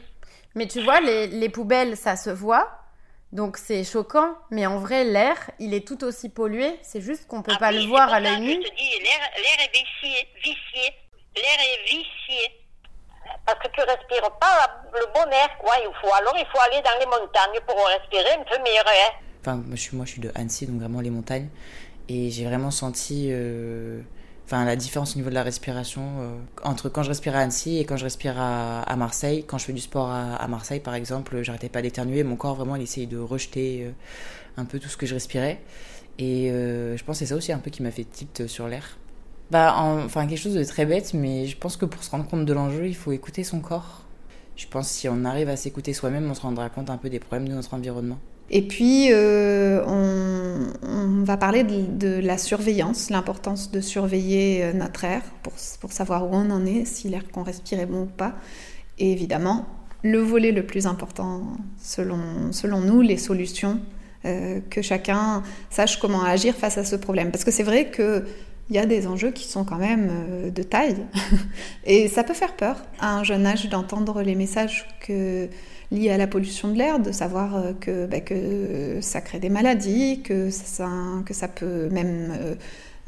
mais 0.55 0.67
tu 0.67 0.81
vois, 0.81 0.99
les, 0.99 1.27
les 1.27 1.49
poubelles, 1.49 1.95
ça 1.95 2.15
se 2.15 2.29
voit. 2.29 2.69
Donc 3.31 3.57
c'est 3.57 3.83
choquant, 3.83 4.35
mais 4.51 4.65
en 4.65 4.79
vrai, 4.79 5.03
l'air, 5.03 5.35
il 5.59 5.73
est 5.73 5.85
tout 5.85 6.03
aussi 6.03 6.29
pollué. 6.29 6.79
C'est 6.81 7.01
juste 7.01 7.27
qu'on 7.27 7.41
peut 7.41 7.51
ah 7.55 7.59
pas 7.59 7.71
le 7.71 7.85
voir 7.85 8.11
à 8.11 8.19
l'œil 8.19 8.39
nu. 8.39 8.53
Je 8.53 8.69
te 8.69 8.75
dis, 8.75 8.99
l'air 9.03 9.59
est 9.59 9.71
vicié, 9.71 10.27
vicié. 10.37 10.93
L'air 11.35 11.59
est 11.59 11.83
vicié. 11.83 12.65
Parce 13.45 13.59
que 13.59 13.67
tu 13.67 13.81
respires 13.81 14.31
pas 14.39 14.81
le 14.93 15.05
bon 15.13 15.29
air, 15.31 15.49
quoi. 15.59 15.73
Il 15.79 15.91
faut, 16.01 16.13
alors 16.13 16.35
il 16.37 16.45
faut 16.47 16.59
aller 16.61 16.81
dans 16.81 16.97
les 16.99 17.05
montagnes 17.05 17.59
pour 17.67 17.85
respirer 17.85 18.31
un 18.31 18.43
peu 18.43 18.61
meilleur 18.63 18.87
air. 18.87 19.11
Enfin, 19.47 19.63
moi 19.65 19.75
je, 20.05 20.11
suis, 20.11 20.19
de 20.19 20.29
Annecy, 20.35 20.65
donc 20.65 20.81
vraiment 20.81 20.99
les 20.99 21.09
montagnes. 21.09 21.47
Et 22.09 22.29
j'ai 22.29 22.43
vraiment 22.43 22.69
senti 22.69 23.27
euh, 23.29 24.01
la 24.51 24.75
différence 24.75 25.15
au 25.15 25.19
niveau 25.19 25.29
de 25.29 25.35
la 25.35 25.43
respiration 25.43 26.01
euh, 26.19 26.37
entre 26.63 26.89
quand 26.89 27.01
je 27.01 27.09
respire 27.09 27.33
à 27.33 27.39
Annecy 27.39 27.77
et 27.77 27.85
quand 27.85 27.95
je 27.95 28.03
respire 28.03 28.35
à, 28.37 28.93
Marseille. 28.97 29.45
Quand 29.47 29.57
je 29.57 29.63
fais 29.63 29.73
du 29.73 29.79
sport 29.79 30.09
à, 30.11 30.45
Marseille, 30.49 30.81
par 30.81 30.95
exemple, 30.95 31.43
j'arrêtais 31.43 31.69
pas 31.69 31.81
d'éternuer. 31.81 32.23
Mon 32.23 32.35
corps, 32.35 32.55
vraiment, 32.55 32.75
il 32.75 32.81
essayait 32.81 33.07
de 33.07 33.17
rejeter 33.17 33.85
euh, 33.85 33.91
un 34.57 34.65
peu 34.65 34.79
tout 34.79 34.89
ce 34.89 34.97
que 34.97 35.05
je 35.05 35.13
respirais. 35.13 35.61
Et 36.19 36.49
je 36.49 37.03
pense 37.05 37.15
que 37.15 37.19
c'est 37.19 37.27
ça 37.27 37.35
aussi 37.35 37.53
un 37.53 37.59
peu 37.59 37.71
qui 37.71 37.83
m'a 37.83 37.91
fait 37.91 38.03
tilt 38.03 38.47
sur 38.47 38.67
l'air. 38.67 38.97
Bah, 39.49 39.75
enfin, 39.77 40.27
quelque 40.27 40.39
chose 40.39 40.55
de 40.55 40.63
très 40.65 40.85
bête, 40.85 41.13
mais 41.13 41.45
je 41.45 41.55
pense 41.55 41.77
que 41.77 41.85
pour 41.85 42.03
se 42.03 42.09
rendre 42.09 42.27
compte 42.27 42.43
de 42.43 42.53
l'enjeu, 42.53 42.87
il 42.87 42.95
faut 42.95 43.13
écouter 43.13 43.45
son 43.45 43.61
corps. 43.61 44.03
Je 44.57 44.67
pense 44.67 44.89
que 44.89 44.93
si 44.93 45.07
on 45.07 45.23
arrive 45.23 45.47
à 45.47 45.55
s'écouter 45.55 45.93
soi-même, 45.93 46.29
on 46.29 46.33
se 46.33 46.41
rendra 46.41 46.69
compte 46.69 46.89
un 46.89 46.97
peu 46.97 47.09
des 47.09 47.19
problèmes 47.19 47.47
de 47.47 47.53
notre 47.53 47.73
environnement. 47.75 48.17
Et 48.49 48.61
puis, 48.61 49.09
euh, 49.11 49.83
on, 49.85 51.23
va 51.23 51.35
parler 51.35 51.63
de, 51.63 52.19
la 52.21 52.37
surveillance, 52.37 53.09
l'importance 53.09 53.69
de 53.71 53.81
surveiller 53.81 54.63
euh, 54.63 54.73
notre 54.73 55.03
air 55.03 55.21
pour, 55.43 55.91
savoir 55.91 56.25
où 56.25 56.29
on 56.33 56.49
en 56.51 56.65
est, 56.65 56.85
si 56.85 57.09
l'air 57.09 57.29
qu'on 57.29 57.43
respire 57.43 57.79
est 57.81 57.85
bon 57.85 58.03
ou 58.03 58.05
pas. 58.05 58.35
Et 58.97 59.11
évidemment, 59.11 59.65
le 60.03 60.19
volet 60.19 60.53
le 60.53 60.65
plus 60.65 60.87
important, 60.87 61.43
selon, 61.77 62.19
selon 62.51 62.79
nous, 62.79 63.01
les 63.01 63.17
solutions, 63.17 63.81
euh, 64.23 64.61
que 64.69 64.81
chacun 64.81 65.43
sache 65.69 65.99
comment 65.99 66.23
agir 66.23 66.55
face 66.55 66.77
à 66.77 66.85
ce 66.85 66.95
problème. 66.95 67.31
Parce 67.31 67.43
que 67.43 67.51
c'est 67.51 67.63
vrai 67.63 67.89
que 67.89 68.23
il 68.69 68.75
y 68.75 68.79
a 68.79 68.85
des 68.85 69.07
enjeux 69.07 69.31
qui 69.31 69.47
sont 69.47 69.63
quand 69.63 69.77
même 69.77 70.51
de 70.53 70.61
taille. 70.61 70.97
Et 71.85 72.09
ça 72.09 72.25
peut 72.25 72.33
faire 72.33 72.53
peur 72.53 72.83
à 72.99 73.15
un 73.15 73.23
jeune 73.23 73.45
âge 73.45 73.69
d'entendre 73.69 74.21
les 74.21 74.35
messages 74.35 74.85
que 74.99 75.47
liées 75.91 76.09
à 76.09 76.17
la 76.17 76.27
pollution 76.27 76.69
de 76.69 76.77
l'air, 76.77 76.99
de 76.99 77.11
savoir 77.11 77.55
euh, 77.55 77.73
que, 77.79 78.05
bah, 78.05 78.19
que 78.19 78.99
ça 79.01 79.21
crée 79.21 79.39
des 79.39 79.49
maladies, 79.49 80.21
que 80.21 80.49
ça, 80.49 81.47
peut 81.47 81.89
même 81.89 82.33
euh, 82.39 82.55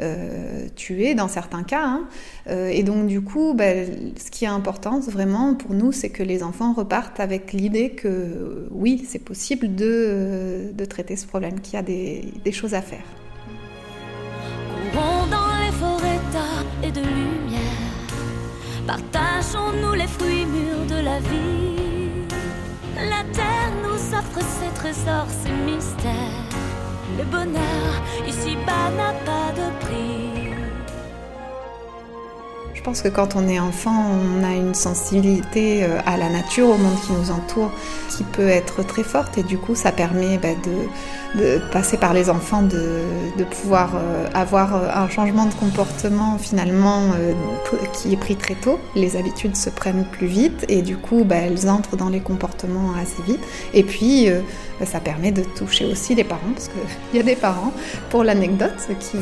euh, 0.02 0.68
tuer 0.76 1.14
dans 1.14 1.28
certains 1.28 1.64
cas. 1.64 1.84
Hein. 1.84 2.08
et 2.48 2.84
donc 2.84 3.08
du 3.08 3.22
coup, 3.22 3.54
bah, 3.54 3.86
ce 4.18 4.32
qui 4.32 4.46
est 4.46 4.50
important 4.50 5.00
vraiment 5.00 5.56
pour 5.56 5.74
nous, 5.74 5.92
c'est 5.92 6.10
que 6.10 6.24
les 6.24 6.44
enfants 6.44 6.74
repartent 6.74 7.20
avec 7.20 7.54
l'idée 7.54 7.92
que 7.92 8.68
oui, 8.72 9.06
c'est 9.08 9.20
possible 9.20 9.76
de, 9.76 10.72
traiter 10.90 11.16
ce 11.16 11.28
problème, 11.28 11.60
qu'il 11.60 11.74
y 11.74 11.78
a 11.78 11.82
des, 11.82 12.52
choses 12.52 12.74
à 12.74 12.82
faire. 12.82 13.04
partageons-nous 18.88 19.94
les 19.94 20.08
fruits 20.08 20.46
mûrs 20.48 20.86
de 20.88 21.04
la 21.06 21.20
vie. 21.20 21.89
La 23.08 23.24
terre 23.34 23.72
nous 23.82 24.14
offre 24.14 24.42
ses 24.42 24.74
trésors, 24.74 25.28
ses 25.30 25.52
mystères. 25.52 26.50
Le 27.18 27.24
bonheur 27.24 27.92
ici-bas 28.28 28.90
n'a 28.98 29.14
pas 29.26 29.52
de 29.56 29.86
prix. 29.86 30.39
Je 32.80 32.84
pense 32.86 33.02
que 33.02 33.10
quand 33.10 33.36
on 33.36 33.50
est 33.50 33.60
enfant, 33.60 34.06
on 34.10 34.42
a 34.42 34.54
une 34.54 34.74
sensibilité 34.74 35.84
euh, 35.84 36.00
à 36.06 36.16
la 36.16 36.30
nature, 36.30 36.70
au 36.70 36.78
monde 36.78 36.96
qui 37.06 37.12
nous 37.12 37.30
entoure, 37.30 37.72
qui 38.08 38.24
peut 38.24 38.48
être 38.48 38.84
très 38.84 39.04
forte 39.04 39.38
et 39.38 39.44
du 39.44 39.58
coup 39.58 39.76
ça 39.76 39.92
permet 39.92 40.38
bah, 40.38 40.48
de 41.36 41.60
passer 41.74 41.98
par 41.98 42.14
les 42.14 42.30
enfants, 42.30 42.62
de, 42.62 43.04
pouvoir 43.52 43.96
euh, 43.96 44.30
avoir 44.34 44.78
euh, 44.78 44.88
un 44.96 45.10
changement 45.10 45.46
de 45.46 45.54
comportement 45.56 46.38
finalement 46.38 47.02
qui 47.92 48.14
est 48.14 48.18
pris 48.18 48.38
très 48.38 48.56
tôt. 48.56 48.80
Les 48.96 49.18
habitudes 49.18 49.58
se 49.58 49.70
prennent 49.70 50.06
plus 50.06 50.28
vite 50.28 50.64
et 50.70 50.82
du 50.82 50.96
coup 50.96 51.26
bah, 51.26 51.36
elles 51.36 51.70
entrent 51.70 51.98
dans 51.98 52.10
les 52.10 52.22
comportements 52.22 52.94
assez 52.94 53.22
vite. 53.24 53.44
Et 53.74 53.84
puis 53.84 54.30
ça 54.86 55.02
permet 55.02 55.34
de 55.34 55.44
toucher 55.44 55.84
aussi 55.84 56.16
les 56.16 56.24
parents 56.24 56.54
parce 56.56 56.70
qu'il 56.70 56.80
y 57.18 57.20
a 57.20 57.26
des 57.26 57.36
parents, 57.36 57.74
pour 58.10 58.24
l'anecdote, 58.24 58.88
qui 59.02 59.18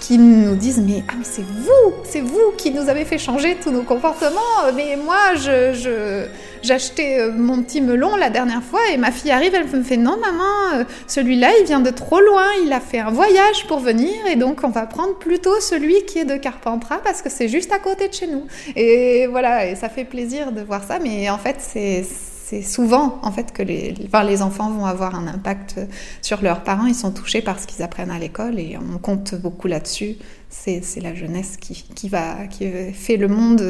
qui 0.00 0.18
nous 0.18 0.54
disent 0.54 0.78
mais, 0.78 1.02
ah, 1.08 1.12
mais 1.18 1.24
c'est 1.24 1.44
vous, 1.44 1.94
c'est 2.04 2.20
vous 2.20 2.52
qui 2.56 2.70
nous 2.70 2.88
avez 2.88 3.04
fait 3.04 3.18
changer 3.18 3.56
tous 3.62 3.70
nos 3.70 3.82
comportements. 3.82 4.38
Mais 4.74 4.96
moi, 4.96 5.34
je, 5.34 6.26
j'achetais 6.62 7.20
euh, 7.20 7.32
mon 7.32 7.62
petit 7.62 7.80
melon 7.80 8.16
la 8.16 8.30
dernière 8.30 8.62
fois 8.62 8.80
et 8.92 8.96
ma 8.96 9.10
fille 9.10 9.30
arrive, 9.30 9.54
elle 9.54 9.66
me 9.66 9.82
fait 9.82 9.96
non 9.96 10.16
maman, 10.18 10.80
euh, 10.80 10.84
celui-là 11.06 11.50
il 11.60 11.66
vient 11.66 11.80
de 11.80 11.90
trop 11.90 12.20
loin, 12.20 12.46
il 12.64 12.72
a 12.72 12.80
fait 12.80 12.98
un 12.98 13.10
voyage 13.10 13.66
pour 13.66 13.80
venir 13.80 14.14
et 14.30 14.36
donc 14.36 14.60
on 14.64 14.70
va 14.70 14.86
prendre 14.86 15.14
plutôt 15.14 15.60
celui 15.60 16.04
qui 16.06 16.18
est 16.18 16.24
de 16.24 16.36
Carpentras 16.36 16.98
parce 16.98 17.22
que 17.22 17.30
c'est 17.30 17.48
juste 17.48 17.72
à 17.72 17.78
côté 17.78 18.08
de 18.08 18.14
chez 18.14 18.26
nous. 18.26 18.46
Et 18.76 19.26
voilà, 19.26 19.66
et 19.66 19.76
ça 19.76 19.88
fait 19.88 20.04
plaisir 20.04 20.52
de 20.52 20.60
voir 20.62 20.84
ça, 20.84 20.98
mais 20.98 21.30
en 21.30 21.38
fait 21.38 21.56
c'est 21.58 22.04
c'est 22.48 22.62
souvent 22.62 23.18
en 23.22 23.30
fait 23.30 23.52
que 23.52 23.62
les, 23.62 23.94
enfin, 24.06 24.24
les 24.24 24.40
enfants 24.40 24.70
vont 24.70 24.86
avoir 24.86 25.14
un 25.14 25.26
impact 25.26 25.80
sur 26.22 26.40
leurs 26.42 26.62
parents. 26.62 26.86
Ils 26.86 26.94
sont 26.94 27.10
touchés 27.10 27.42
par 27.42 27.58
ce 27.58 27.66
qu'ils 27.66 27.82
apprennent 27.82 28.10
à 28.10 28.18
l'école 28.18 28.58
et 28.58 28.78
on 28.78 28.96
compte 28.96 29.34
beaucoup 29.34 29.68
là-dessus. 29.68 30.16
C'est, 30.48 30.82
la 31.02 31.14
jeunesse 31.14 31.58
qui, 31.58 31.84
qui, 31.94 32.08
va, 32.08 32.46
qui 32.46 32.70
fait 32.94 33.18
le 33.18 33.28
monde, 33.28 33.62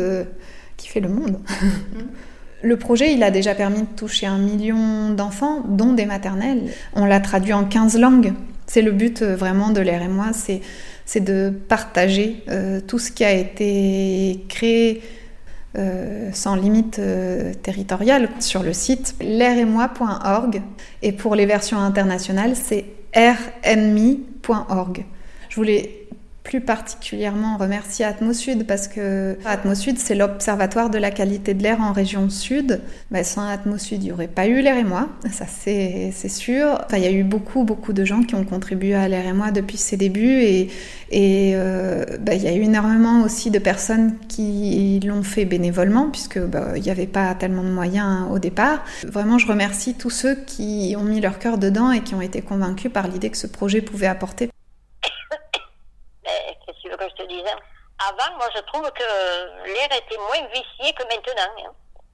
qui 0.76 0.88
fait 0.88 1.00
le 1.00 1.08
monde. 1.08 1.40
Le 2.62 2.76
projet, 2.76 3.14
il 3.14 3.22
a 3.22 3.30
déjà 3.30 3.54
permis 3.54 3.82
de 3.82 3.96
toucher 3.96 4.26
un 4.26 4.38
million 4.38 5.10
d'enfants, 5.10 5.62
dont 5.68 5.92
des 5.92 6.06
maternelles. 6.06 6.72
On 6.92 7.04
l'a 7.04 7.20
traduit 7.20 7.52
en 7.52 7.64
15 7.64 7.98
langues. 7.98 8.32
C'est 8.66 8.82
le 8.82 8.90
but 8.90 9.22
euh, 9.22 9.36
vraiment 9.36 9.70
de 9.70 9.80
l'air 9.80 10.02
et 10.02 10.08
moi, 10.08 10.32
c'est, 10.32 10.60
c'est 11.06 11.20
de 11.20 11.52
partager 11.68 12.42
euh, 12.48 12.80
tout 12.80 12.98
ce 12.98 13.12
qui 13.12 13.24
a 13.24 13.32
été 13.32 14.44
créé 14.48 15.02
euh, 15.78 16.30
sans 16.32 16.56
limite 16.56 17.00
territoriale 17.62 18.28
sur 18.40 18.62
le 18.62 18.72
site 18.72 19.14
moi.org 19.20 20.62
et 21.02 21.12
pour 21.12 21.34
les 21.34 21.46
versions 21.46 21.78
internationales 21.78 22.54
c'est 22.56 22.84
rnmi.org. 23.14 25.04
Je 25.48 25.56
voulais 25.56 26.08
plus 26.48 26.62
particulièrement 26.62 27.58
remercier 27.58 28.06
Atmosud 28.06 28.66
parce 28.66 28.88
que 28.88 29.36
Atmosud, 29.44 29.98
c'est 29.98 30.14
l'observatoire 30.14 30.88
de 30.88 30.96
la 30.96 31.10
qualité 31.10 31.52
de 31.52 31.62
l'air 31.62 31.78
en 31.82 31.92
région 31.92 32.30
sud. 32.30 32.80
Sans 33.22 33.46
Atmosud, 33.46 34.02
il 34.02 34.06
n'y 34.06 34.12
aurait 34.12 34.28
pas 34.28 34.46
eu 34.46 34.62
l'air 34.62 34.78
et 34.78 34.84
moi, 34.84 35.10
ça 35.30 35.44
c'est 35.46 36.10
sûr. 36.30 36.80
Enfin, 36.86 36.96
il 36.96 37.04
y 37.04 37.06
a 37.06 37.10
eu 37.10 37.22
beaucoup, 37.22 37.64
beaucoup 37.64 37.92
de 37.92 38.02
gens 38.02 38.22
qui 38.22 38.34
ont 38.34 38.44
contribué 38.44 38.94
à 38.94 39.08
l'air 39.08 39.26
et 39.26 39.34
moi 39.34 39.50
depuis 39.50 39.76
ses 39.76 39.98
débuts 39.98 40.40
et, 40.40 40.70
euh, 41.54 42.06
ben, 42.18 42.32
il 42.32 42.42
y 42.42 42.48
a 42.48 42.54
eu 42.54 42.62
énormément 42.62 43.24
aussi 43.24 43.50
de 43.50 43.58
personnes 43.58 44.16
qui 44.28 45.00
l'ont 45.04 45.22
fait 45.22 45.44
bénévolement 45.44 46.08
puisque 46.10 46.38
n'y 46.38 46.90
avait 46.90 47.06
pas 47.06 47.34
tellement 47.34 47.62
de 47.62 47.70
moyens 47.70 48.26
au 48.30 48.38
départ. 48.38 48.82
Vraiment, 49.06 49.36
je 49.36 49.46
remercie 49.46 49.92
tous 49.92 50.08
ceux 50.10 50.34
qui 50.34 50.94
ont 50.98 51.04
mis 51.04 51.20
leur 51.20 51.38
cœur 51.38 51.58
dedans 51.58 51.92
et 51.92 52.00
qui 52.00 52.14
ont 52.14 52.22
été 52.22 52.40
convaincus 52.40 52.90
par 52.90 53.06
l'idée 53.06 53.28
que 53.28 53.36
ce 53.36 53.46
projet 53.46 53.82
pouvait 53.82 54.06
apporter 54.06 54.48
que 56.98 57.08
je 57.08 57.22
te 57.22 57.28
disais. 57.28 57.56
Avant, 57.98 58.27
moi, 58.38 58.46
je 58.54 58.60
trouve 58.62 58.90
que 58.92 59.66
l'air 59.66 59.86
était 59.86 60.16
moins 60.16 60.48
vicié 60.48 60.94
que 60.94 61.02
maintenant. 61.02 61.66
Hein. 61.66 61.72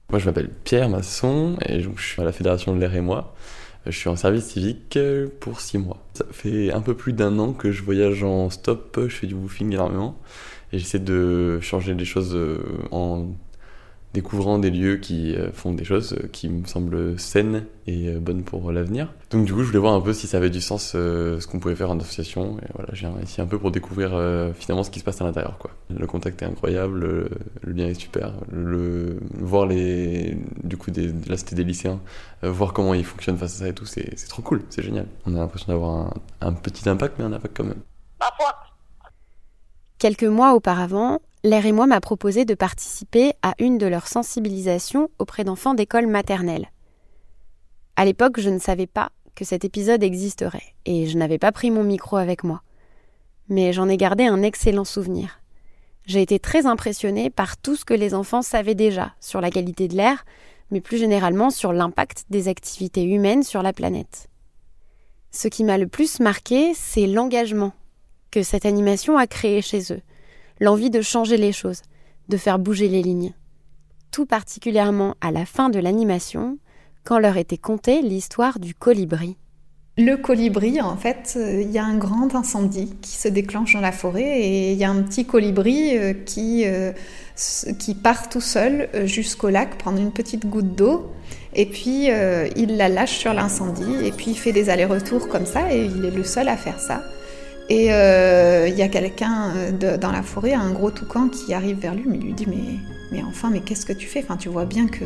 Moi, 0.09 0.19
je 0.19 0.25
m'appelle 0.25 0.49
Pierre 0.49 0.89
Masson 0.89 1.57
et 1.65 1.81
je 1.81 1.89
suis 2.01 2.21
à 2.21 2.25
la 2.25 2.31
Fédération 2.31 2.75
de 2.75 2.79
l'air 2.79 2.93
et 2.95 3.01
moi. 3.01 3.33
Je 3.85 3.91
suis 3.91 4.09
en 4.09 4.15
service 4.15 4.45
civique 4.45 4.97
pour 5.39 5.61
six 5.61 5.77
mois. 5.77 5.97
Ça 6.15 6.25
fait 6.31 6.71
un 6.73 6.81
peu 6.81 6.95
plus 6.95 7.13
d'un 7.13 7.37
an 7.37 7.53
que 7.53 7.71
je 7.71 7.83
voyage 7.83 8.23
en 8.23 8.49
stop, 8.49 8.99
je 8.99 9.15
fais 9.15 9.27
du 9.27 9.35
woofing 9.35 9.71
énormément 9.71 10.17
et 10.73 10.79
j'essaie 10.79 10.99
de 10.99 11.59
changer 11.61 11.93
des 11.93 12.05
choses 12.05 12.35
en 12.89 13.27
découvrant 14.15 14.59
des 14.59 14.71
lieux 14.71 14.95
qui 14.95 15.35
euh, 15.35 15.51
font 15.51 15.73
des 15.73 15.83
choses 15.83 16.13
euh, 16.13 16.27
qui 16.31 16.47
me 16.47 16.65
semblent 16.65 17.19
saines 17.19 17.65
et 17.85 18.07
euh, 18.07 18.19
bonnes 18.19 18.43
pour 18.43 18.71
l'avenir. 18.71 19.13
Donc 19.29 19.45
du 19.45 19.53
coup, 19.53 19.59
je 19.59 19.67
voulais 19.67 19.79
voir 19.79 19.93
un 19.93 19.99
peu 19.99 20.13
si 20.13 20.25
ça 20.25 20.37
avait 20.37 20.49
du 20.49 20.61
sens 20.61 20.91
ce 20.91 21.45
qu'on 21.45 21.59
pouvait 21.59 21.75
faire 21.75 21.91
en 21.91 21.99
association. 21.99 22.57
Et 22.59 22.67
voilà, 22.73 22.89
j'ai 22.93 23.07
ici 23.23 23.41
un 23.41 23.45
peu 23.45 23.59
pour 23.59 23.71
découvrir 23.71 24.11
finalement 24.55 24.83
ce 24.83 24.89
qui 24.89 24.99
se 24.99 25.03
passe 25.03 25.21
à 25.21 25.25
l'intérieur. 25.25 25.57
Quoi. 25.57 25.71
Le 25.89 26.07
contact 26.07 26.41
est 26.41 26.45
incroyable, 26.45 26.99
le, 26.99 27.73
lien 27.73 27.87
est 27.87 27.99
super. 27.99 28.31
Le, 28.49 29.17
voir 29.33 29.65
les, 29.65 30.37
du 30.63 30.77
coup, 30.77 30.91
des, 30.91 31.07
là 31.27 31.35
c'était 31.35 31.55
des 31.55 31.65
lycéens, 31.65 31.99
voir 32.43 32.71
comment 32.71 32.93
ils 32.93 33.03
fonctionnent 33.03 33.37
face 33.37 33.55
à 33.55 33.65
ça 33.65 33.67
et 33.67 33.73
tout, 33.73 33.85
c'est 33.85 34.15
trop 34.29 34.41
cool, 34.41 34.61
c'est 34.69 34.81
génial. 34.81 35.07
On 35.25 35.35
a 35.35 35.39
l'impression 35.39 35.67
d'avoir 35.73 35.91
un, 35.91 36.13
un 36.41 36.53
petit 36.53 36.87
impact, 36.87 37.15
mais 37.19 37.25
un 37.25 37.33
impact 37.33 37.57
quand 37.57 37.65
même. 37.65 37.81
Quelques 39.97 40.23
mois 40.23 40.53
auparavant, 40.53 41.19
L'air 41.45 41.67
et 41.67 41.71
moi 41.71 41.85
m'a 41.85 42.01
proposé 42.01 42.43
de 42.43 42.55
participer 42.55 43.33
à 43.43 43.53
une 43.59 43.77
de 43.77 43.85
leurs 43.85 44.07
sensibilisations 44.07 45.11
auprès 45.19 45.43
d'enfants 45.43 45.75
d'école 45.75 46.07
maternelle. 46.07 46.71
À 47.95 48.03
l'époque, 48.03 48.39
je 48.39 48.49
ne 48.49 48.57
savais 48.57 48.87
pas 48.87 49.11
que 49.35 49.45
cet 49.45 49.63
épisode 49.63 50.01
existerait, 50.01 50.73
et 50.85 51.05
je 51.05 51.15
n'avais 51.19 51.37
pas 51.37 51.51
pris 51.51 51.69
mon 51.69 51.83
micro 51.83 52.17
avec 52.17 52.43
moi. 52.43 52.63
Mais 53.47 53.73
j'en 53.73 53.87
ai 53.89 53.95
gardé 53.95 54.25
un 54.25 54.41
excellent 54.41 54.85
souvenir. 54.85 55.39
J'ai 56.07 56.23
été 56.23 56.39
très 56.39 56.65
impressionnée 56.65 57.29
par 57.29 57.57
tout 57.57 57.75
ce 57.75 57.85
que 57.85 57.93
les 57.93 58.15
enfants 58.15 58.41
savaient 58.41 58.73
déjà 58.73 59.13
sur 59.19 59.39
la 59.39 59.51
qualité 59.51 59.87
de 59.87 59.95
l'air, 59.95 60.25
mais 60.71 60.81
plus 60.81 60.97
généralement 60.97 61.51
sur 61.51 61.73
l'impact 61.73 62.25
des 62.31 62.47
activités 62.47 63.03
humaines 63.03 63.43
sur 63.43 63.61
la 63.61 63.71
planète. 63.71 64.29
Ce 65.29 65.47
qui 65.47 65.63
m'a 65.63 65.77
le 65.77 65.85
plus 65.85 66.19
marqué, 66.19 66.73
c'est 66.73 67.05
l'engagement 67.05 67.73
que 68.31 68.41
cette 68.41 68.65
animation 68.65 69.15
a 69.15 69.27
créé 69.27 69.61
chez 69.61 69.93
eux 69.93 70.01
l'envie 70.59 70.89
de 70.89 71.01
changer 71.01 71.37
les 71.37 71.51
choses, 71.51 71.81
de 72.29 72.37
faire 72.37 72.59
bouger 72.59 72.87
les 72.87 73.01
lignes. 73.01 73.33
Tout 74.11 74.25
particulièrement 74.25 75.15
à 75.21 75.31
la 75.31 75.45
fin 75.45 75.69
de 75.69 75.79
l'animation, 75.79 76.57
quand 77.03 77.19
leur 77.19 77.37
était 77.37 77.57
contée 77.57 78.01
l'histoire 78.01 78.59
du 78.59 78.73
colibri. 78.73 79.37
Le 79.97 80.17
colibri, 80.17 80.81
en 80.81 80.97
fait, 80.97 81.35
euh, 81.37 81.61
il 81.61 81.71
y 81.71 81.77
a 81.77 81.85
un 81.85 81.95
grand 81.95 82.35
incendie 82.35 82.93
qui 83.01 83.11
se 83.11 83.29
déclenche 83.29 83.75
dans 83.75 83.79
la 83.79 83.93
forêt 83.93 84.41
et 84.41 84.73
il 84.73 84.77
y 84.77 84.83
a 84.83 84.89
un 84.89 85.01
petit 85.01 85.23
colibri 85.25 85.97
euh, 85.97 86.11
qui, 86.13 86.63
euh, 86.65 86.91
qui 87.79 87.95
part 87.95 88.27
tout 88.27 88.41
seul 88.41 88.89
jusqu'au 89.05 89.47
lac 89.47 89.77
prendre 89.77 90.01
une 90.01 90.11
petite 90.11 90.47
goutte 90.47 90.75
d'eau 90.75 91.09
et 91.53 91.65
puis 91.65 92.07
il 92.57 92.75
la 92.75 92.89
lâche 92.89 93.17
sur 93.17 93.33
l'incendie 93.33 94.05
et 94.05 94.11
puis 94.11 94.31
il 94.31 94.35
fait 94.37 94.51
des 94.51 94.69
allers-retours 94.69 95.29
comme 95.29 95.45
ça 95.45 95.73
et 95.73 95.85
il 95.85 96.03
est 96.03 96.11
le 96.11 96.23
seul 96.25 96.49
à 96.49 96.57
faire 96.57 96.79
ça. 96.79 97.01
Et 97.69 97.91
euh, 97.91 98.67
il 98.67 98.75
y 98.75 98.83
a 98.83 98.87
quelqu'un 98.87 99.51
euh, 99.55 99.97
dans 99.97 100.11
la 100.11 100.21
forêt, 100.21 100.53
un 100.53 100.71
gros 100.71 100.91
toucan 100.91 101.29
qui 101.29 101.53
arrive 101.53 101.79
vers 101.79 101.95
lui, 101.95 102.03
mais 102.05 102.17
lui 102.17 102.33
dit 102.33 102.47
mais, 103.11 103.23
enfin, 103.23 103.49
mais 103.51 103.61
qu'est-ce 103.61 103.85
que 103.85 103.93
tu 103.93 104.07
fais? 104.07 104.21
Enfin, 104.23 104.37
tu 104.37 104.49
vois 104.49 104.65
bien 104.65 104.87
que 104.87 105.05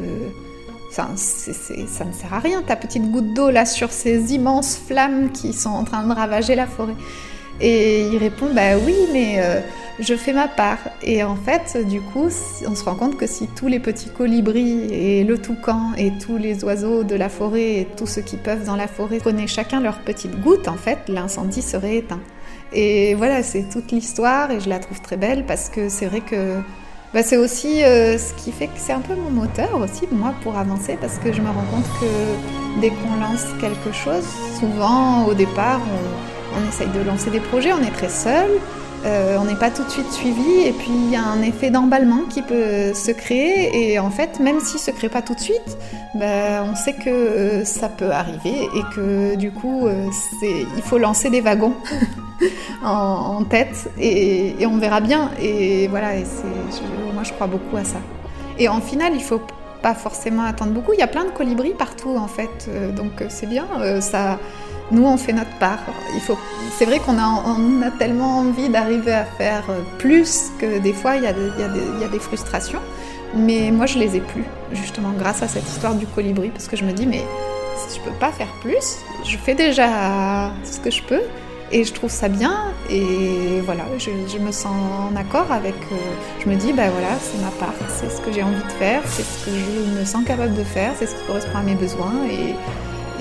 ça, 0.92 1.08
ça 1.16 2.06
ne 2.06 2.12
sert 2.12 2.34
à 2.34 2.40
rien, 2.40 2.62
ta 2.64 2.76
petite 2.76 3.10
goutte 3.12 3.34
d'eau 3.34 3.50
là 3.50 3.66
sur 3.66 3.92
ces 3.92 4.34
immenses 4.34 4.78
flammes 4.78 5.32
qui 5.32 5.54
sont 5.54 5.70
en 5.70 5.84
train 5.84 6.06
de 6.06 6.14
ravager 6.14 6.56
la 6.56 6.66
forêt. 6.66 6.96
Et 7.62 8.08
il 8.08 8.18
répond 8.18 8.48
bah 8.54 8.78
oui, 8.84 8.96
mais 9.14 9.36
euh, 9.40 9.60
je 10.00 10.16
fais 10.16 10.34
ma 10.34 10.48
part. 10.48 10.80
Et 11.02 11.24
en 11.24 11.36
fait, 11.36 11.78
du 11.88 12.02
coup, 12.02 12.30
on 12.66 12.76
se 12.76 12.84
rend 12.84 12.96
compte 12.96 13.18
que 13.18 13.28
si 13.28 13.48
tous 13.48 13.68
les 13.68 13.80
petits 13.80 14.10
colibris 14.10 14.94
et 14.94 15.24
le 15.24 15.38
toucan 15.38 15.92
et 15.98 16.12
tous 16.20 16.38
les 16.38 16.64
oiseaux 16.64 17.04
de 17.04 17.16
la 17.16 17.30
forêt 17.30 17.80
et 17.80 17.88
tous 17.98 18.08
ceux 18.08 18.22
qui 18.22 18.38
peuvent 18.38 18.66
dans 18.66 18.78
la 18.78 18.88
forêt 18.88 19.18
prenaient 19.18 19.48
chacun 19.48 19.82
leur 19.82 20.00
petite 20.00 20.40
goutte, 20.42 20.68
en 20.68 20.78
fait, 20.78 21.00
l'incendie 21.08 21.62
serait 21.62 21.98
éteint. 21.98 22.22
Et 22.72 23.16
voilà, 23.16 23.44
c'est 23.44 23.64
toute 23.70 23.92
l'histoire 23.92 24.52
et 24.52 24.60
je 24.60 24.70
la 24.70 24.80
trouve 24.80 25.02
très 25.02 25.18
belle 25.18 25.46
parce 25.46 25.70
que 25.70 25.90
c'est 25.90 26.06
vrai 26.06 26.22
que 26.22 26.62
bah, 27.14 27.24
c'est 27.24 27.38
aussi 27.38 27.84
euh, 27.84 28.18
ce 28.20 28.34
qui 28.36 28.52
fait 28.52 28.68
que 28.68 28.78
c'est 28.78 28.94
un 28.94 29.02
peu 29.02 29.16
mon 29.16 29.32
moteur 29.32 29.80
aussi, 29.82 30.08
moi, 30.12 30.34
pour 30.44 30.58
avancer 30.58 30.98
parce 31.02 31.18
que 31.18 31.34
je 31.34 31.42
me 31.42 31.48
rends 31.48 31.66
compte 31.72 31.88
que 32.00 32.82
dès 32.82 32.90
qu'on 32.90 33.20
lance 33.20 33.46
quelque 33.60 33.92
chose, 33.92 34.26
souvent 34.60 35.26
au 35.26 35.34
départ, 35.34 35.82
on, 36.56 36.68
essaye 36.68 36.88
de 36.90 37.02
lancer 37.02 37.32
des 37.32 37.40
projets, 37.40 37.74
on 37.74 37.82
est 37.82 37.92
très 37.92 38.10
seul. 38.10 38.50
Euh, 39.06 39.38
on 39.40 39.46
n'est 39.46 39.56
pas 39.56 39.72
tout 39.72 39.84
de 39.84 39.90
suite 39.90 40.12
suivi 40.12 40.60
et 40.66 40.74
puis 40.74 40.92
il 40.92 41.10
y 41.10 41.16
a 41.16 41.24
un 41.24 41.42
effet 41.42 41.70
d'emballement 41.70 42.26
qui 42.30 42.42
peut 42.42 42.94
se 42.94 43.12
créer 43.12 43.94
et 43.94 43.98
en 43.98 44.10
fait 44.10 44.42
même 44.42 44.60
s'il 44.60 44.78
se 44.78 44.92
crée 44.92 45.08
pas 45.08 45.22
tout 45.22 45.36
de 45.36 45.40
suite, 45.40 45.78
ben, 46.16 46.66
on 46.70 46.76
sait 46.76 46.94
que 46.94 47.10
euh, 47.10 47.64
ça 47.64 47.88
peut 47.88 48.12
arriver 48.12 48.68
et 48.76 48.94
que 48.94 49.36
du 49.36 49.52
coup 49.52 49.88
euh, 49.88 50.06
il 50.44 50.82
faut 50.84 50.98
lancer 50.98 51.30
des 51.30 51.40
wagons 51.40 51.76
en, 52.84 53.44
tête 53.44 53.90
et, 54.00 54.56
on 54.66 54.78
verra 54.78 55.02
bien 55.02 55.32
et 55.42 55.88
voilà 55.88 56.10
moi 57.14 57.24
je 57.24 57.34
crois 57.34 57.48
beaucoup 57.48 57.78
à 57.78 57.84
ça. 57.84 58.00
Et 58.58 58.68
en 58.70 58.82
finale 58.82 59.14
il 59.16 59.24
faut 59.24 59.42
pas 59.82 59.94
forcément 59.94 60.44
attendre 60.44 60.72
beaucoup, 60.72 60.94
il 60.94 61.00
y 61.00 61.04
a 61.04 61.08
plein 61.08 61.26
de 61.26 61.32
colibris 61.32 61.74
partout 61.74 62.16
en 62.18 62.28
fait 62.28 62.70
donc 62.96 63.24
c'est 63.30 63.48
bien 63.48 63.66
ça 64.02 64.38
nous, 64.92 65.06
on 65.06 65.18
fait 65.18 65.34
notre 65.34 65.56
part. 65.60 65.80
Il 66.16 66.22
faut... 66.22 66.38
C'est 66.78 66.86
vrai 66.86 67.00
qu'on 67.00 67.18
a, 67.18 67.86
a 67.86 67.92
tellement 67.92 68.40
envie 68.40 68.70
d'arriver 68.70 69.14
à 69.14 69.26
faire 69.26 69.64
plus 69.98 70.52
que 70.60 70.80
des 70.80 70.94
fois, 70.94 71.16
il 71.16 71.24
y, 71.24 71.28
a, 71.28 71.32
il, 71.32 72.02
y 72.02 72.04
a 72.04 72.08
des, 72.08 72.20
frustrations. 72.20 72.80
Mais 73.36 73.72
moi, 73.72 73.86
je 73.86 74.00
les 74.00 74.16
ai 74.16 74.22
plus, 74.22 74.44
justement, 74.74 75.12
grâce 75.18 75.44
à 75.44 75.48
cette 75.48 75.68
histoire 75.68 75.94
du 75.94 76.08
colibri, 76.08 76.50
parce 76.50 76.68
que 76.68 76.76
je 76.76 76.84
me 76.84 76.92
dis, 76.92 77.06
mais 77.06 77.24
si 77.78 78.00
je 78.00 78.04
peux 78.04 78.16
pas 78.18 78.32
faire 78.32 78.52
plus, 78.62 78.98
je 79.24 79.38
fais 79.38 79.54
déjà 79.54 80.52
ce 80.64 80.80
que 80.80 80.90
je 80.90 81.04
peux, 81.04 81.22
et 81.72 81.84
je 81.84 81.94
trouve 81.94 82.10
ça 82.10 82.28
bien, 82.28 82.74
et 82.90 83.62
voilà, 83.64 83.86
je, 83.98 84.38
me 84.40 84.52
sens 84.52 84.68
en 84.68 85.16
accord 85.16 85.52
avec. 85.52 85.76
Euh, 85.92 85.96
je 86.44 86.50
me 86.50 86.56
dis, 86.56 86.74
ben 86.74 86.90
voilà, 86.90 87.18
c'est 87.22 87.42
ma 87.42 87.52
part, 87.52 87.74
c'est 87.90 88.10
ce 88.10 88.22
que 88.22 88.32
j'ai 88.32 88.44
envie 88.44 88.64
de 88.64 88.72
faire, 88.72 89.02
c'est 89.06 89.24
ce 89.24 89.46
que 89.46 89.52
je 89.52 90.00
me 90.00 90.06
sens 90.06 90.24
capable 90.26 90.56
de 90.56 90.64
faire, 90.64 90.94
c'est 90.98 91.06
ce 91.06 91.16
qui 91.16 91.26
correspond 91.28 91.58
à 91.60 91.64
mes 91.64 91.76
besoins, 91.76 92.14
et, 92.30 92.52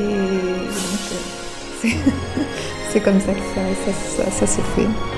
et 0.01 0.07
donc. 0.07 1.05
Euh, 1.13 1.89
c'est 2.93 3.01
comme 3.01 3.21
ça 3.21 3.33
que 3.33 3.41
ça, 3.55 3.93
ça, 4.17 4.31
ça, 4.31 4.47
se 4.47 4.61
fait. 4.61 5.18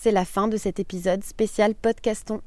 C'est 0.00 0.12
la 0.12 0.24
fin 0.24 0.46
de 0.46 0.56
cet 0.56 0.78
épisode 0.78 1.24
spécial 1.24 1.74
podcaston. 1.74 2.40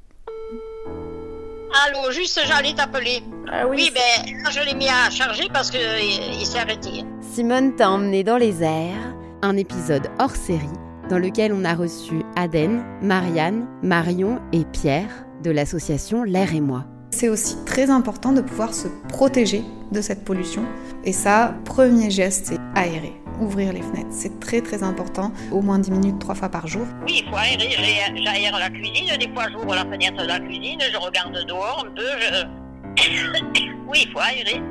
Allô, 1.86 2.10
juste 2.12 2.40
j'allais 2.48 2.74
t'appeler. 2.74 3.22
Ah 3.52 3.68
oui. 3.68 3.76
Oui, 3.78 3.92
ben 3.94 4.42
là 4.42 4.50
je 4.52 4.66
l'ai 4.66 4.74
mis 4.74 4.88
à 4.88 5.10
charger 5.10 5.50
parce 5.52 5.70
que 5.70 5.78
il, 5.78 6.40
il 6.40 6.46
s'est 6.46 6.60
arrêté. 6.60 7.04
Simone 7.34 7.76
t'a 7.76 7.90
emmené 7.90 8.24
dans 8.24 8.38
les 8.38 8.64
airs, 8.64 9.16
un 9.42 9.58
épisode 9.58 10.08
hors 10.18 10.36
série 10.36 10.66
dans 11.10 11.18
lequel 11.20 11.52
on 11.52 11.66
a 11.66 11.74
reçu 11.74 12.22
Aden, 12.38 12.86
Marianne, 13.02 13.68
Marion 13.84 14.40
et 14.54 14.64
Pierre 14.64 15.26
de 15.44 15.52
l'association 15.52 16.24
L'air 16.24 16.56
et 16.56 16.62
moi. 16.62 16.86
C'est 17.10 17.28
aussi 17.28 17.58
très 17.66 17.90
important 17.90 18.32
de 18.32 18.40
pouvoir 18.40 18.74
se 18.74 18.88
protéger 19.10 19.66
de 19.92 20.00
cette 20.00 20.24
pollution. 20.24 20.64
Et 21.04 21.12
ça, 21.12 21.54
premier 21.66 22.10
geste, 22.10 22.46
c'est 22.46 22.60
aérer, 22.76 23.21
ouvrir 23.41 23.73
les 23.73 23.82
fenêtres. 23.82 24.08
C'est 24.12 24.39
très 24.39 24.62
très 24.62 24.84
important, 24.84 25.32
au 25.51 25.62
moins 25.62 25.80
10 25.80 25.91
minutes, 25.91 26.19
trois 26.19 26.36
fois 26.36 26.49
par 26.49 26.67
jour. 26.67 26.86
Oui, 27.08 27.23
il 27.23 27.30
faut 27.30 27.36
aérer. 27.36 27.69
J'ai- 27.69 28.23
J'aère 28.23 28.58
la 28.60 28.69
cuisine, 28.69 29.10
des 29.19 29.30
fois 29.34 29.45
j'ouvre 29.51 29.75
la 29.75 29.82
fenêtre 29.86 30.21
de 30.21 30.27
la 30.27 30.39
cuisine, 30.39 30.80
je 30.91 30.97
regarde 30.97 31.34
dehors 31.47 31.86
un 31.88 31.91
peu. 31.95 32.04
Je... 32.19 33.12
oui, 33.88 34.06
il 34.06 34.12
faut 34.12 34.19
aérer. 34.19 34.62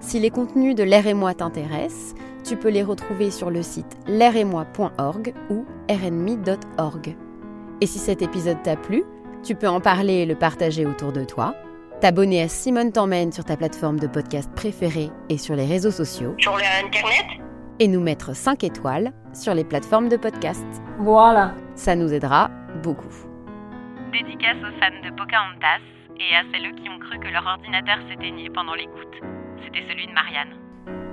Si 0.00 0.20
les 0.20 0.30
contenus 0.30 0.74
de 0.74 0.82
L'air 0.82 1.06
et 1.06 1.14
moi 1.14 1.34
t'intéressent, 1.34 2.14
tu 2.44 2.56
peux 2.56 2.68
les 2.68 2.82
retrouver 2.82 3.30
sur 3.30 3.50
le 3.50 3.62
site 3.62 3.96
l'airetmoi.org 4.06 5.32
ou 5.50 5.64
rnmi.org. 5.90 7.16
Et 7.80 7.86
si 7.86 7.98
cet 7.98 8.22
épisode 8.22 8.62
t'a 8.62 8.76
plu, 8.76 9.02
tu 9.42 9.54
peux 9.54 9.68
en 9.68 9.80
parler 9.80 10.14
et 10.14 10.26
le 10.26 10.34
partager 10.34 10.84
autour 10.86 11.12
de 11.12 11.24
toi, 11.24 11.54
t'abonner 12.00 12.42
à 12.42 12.48
Simone 12.48 12.92
t'emmène 12.92 13.32
sur 13.32 13.44
ta 13.44 13.56
plateforme 13.56 13.98
de 13.98 14.06
podcast 14.06 14.50
préférée 14.54 15.10
et 15.30 15.38
sur 15.38 15.56
les 15.56 15.66
réseaux 15.66 15.90
sociaux, 15.90 16.34
Sur 16.38 16.52
l'internet, 16.56 17.24
et 17.80 17.88
nous 17.88 18.00
mettre 18.00 18.34
5 18.34 18.64
étoiles 18.64 19.12
sur 19.32 19.54
les 19.54 19.64
plateformes 19.64 20.08
de 20.08 20.16
podcast. 20.16 20.64
Voilà. 20.98 21.54
Ça 21.74 21.96
nous 21.96 22.12
aidera 22.12 22.50
beaucoup. 22.82 23.14
Dédicace 24.12 24.56
aux 24.58 24.78
fans 24.80 25.02
de 25.02 25.10
Pocahontas 25.16 25.82
et 26.18 26.36
à 26.36 26.42
celles 26.52 26.74
qui 26.76 26.88
ont 26.88 26.98
cru 26.98 27.18
que 27.18 27.28
leur 27.28 27.44
ordinateur 27.46 27.96
s'éteignait 28.08 28.50
pendant 28.50 28.74
l'écoute. 28.74 29.14
C'était 29.64 29.84
celui 29.88 30.06
de 30.06 30.12
Marianne. 30.12 30.54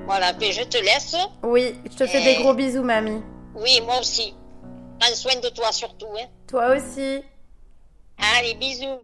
voilà, 0.05 0.33
ben, 0.33 0.51
je 0.51 0.63
te 0.63 0.77
laisse. 0.77 1.15
Oui, 1.43 1.73
je 1.89 1.97
te 1.97 2.05
fais 2.05 2.23
des 2.23 2.41
gros 2.41 2.53
bisous, 2.53 2.83
mamie. 2.83 3.23
Oui, 3.55 3.81
moi 3.85 3.99
aussi. 3.99 4.35
Prends 4.99 5.15
soin 5.15 5.39
de 5.41 5.49
toi 5.49 5.71
surtout. 5.71 6.05
Hein. 6.19 6.27
Toi 6.47 6.75
aussi. 6.75 7.21
Allez, 8.37 8.53
bisous. 8.59 9.01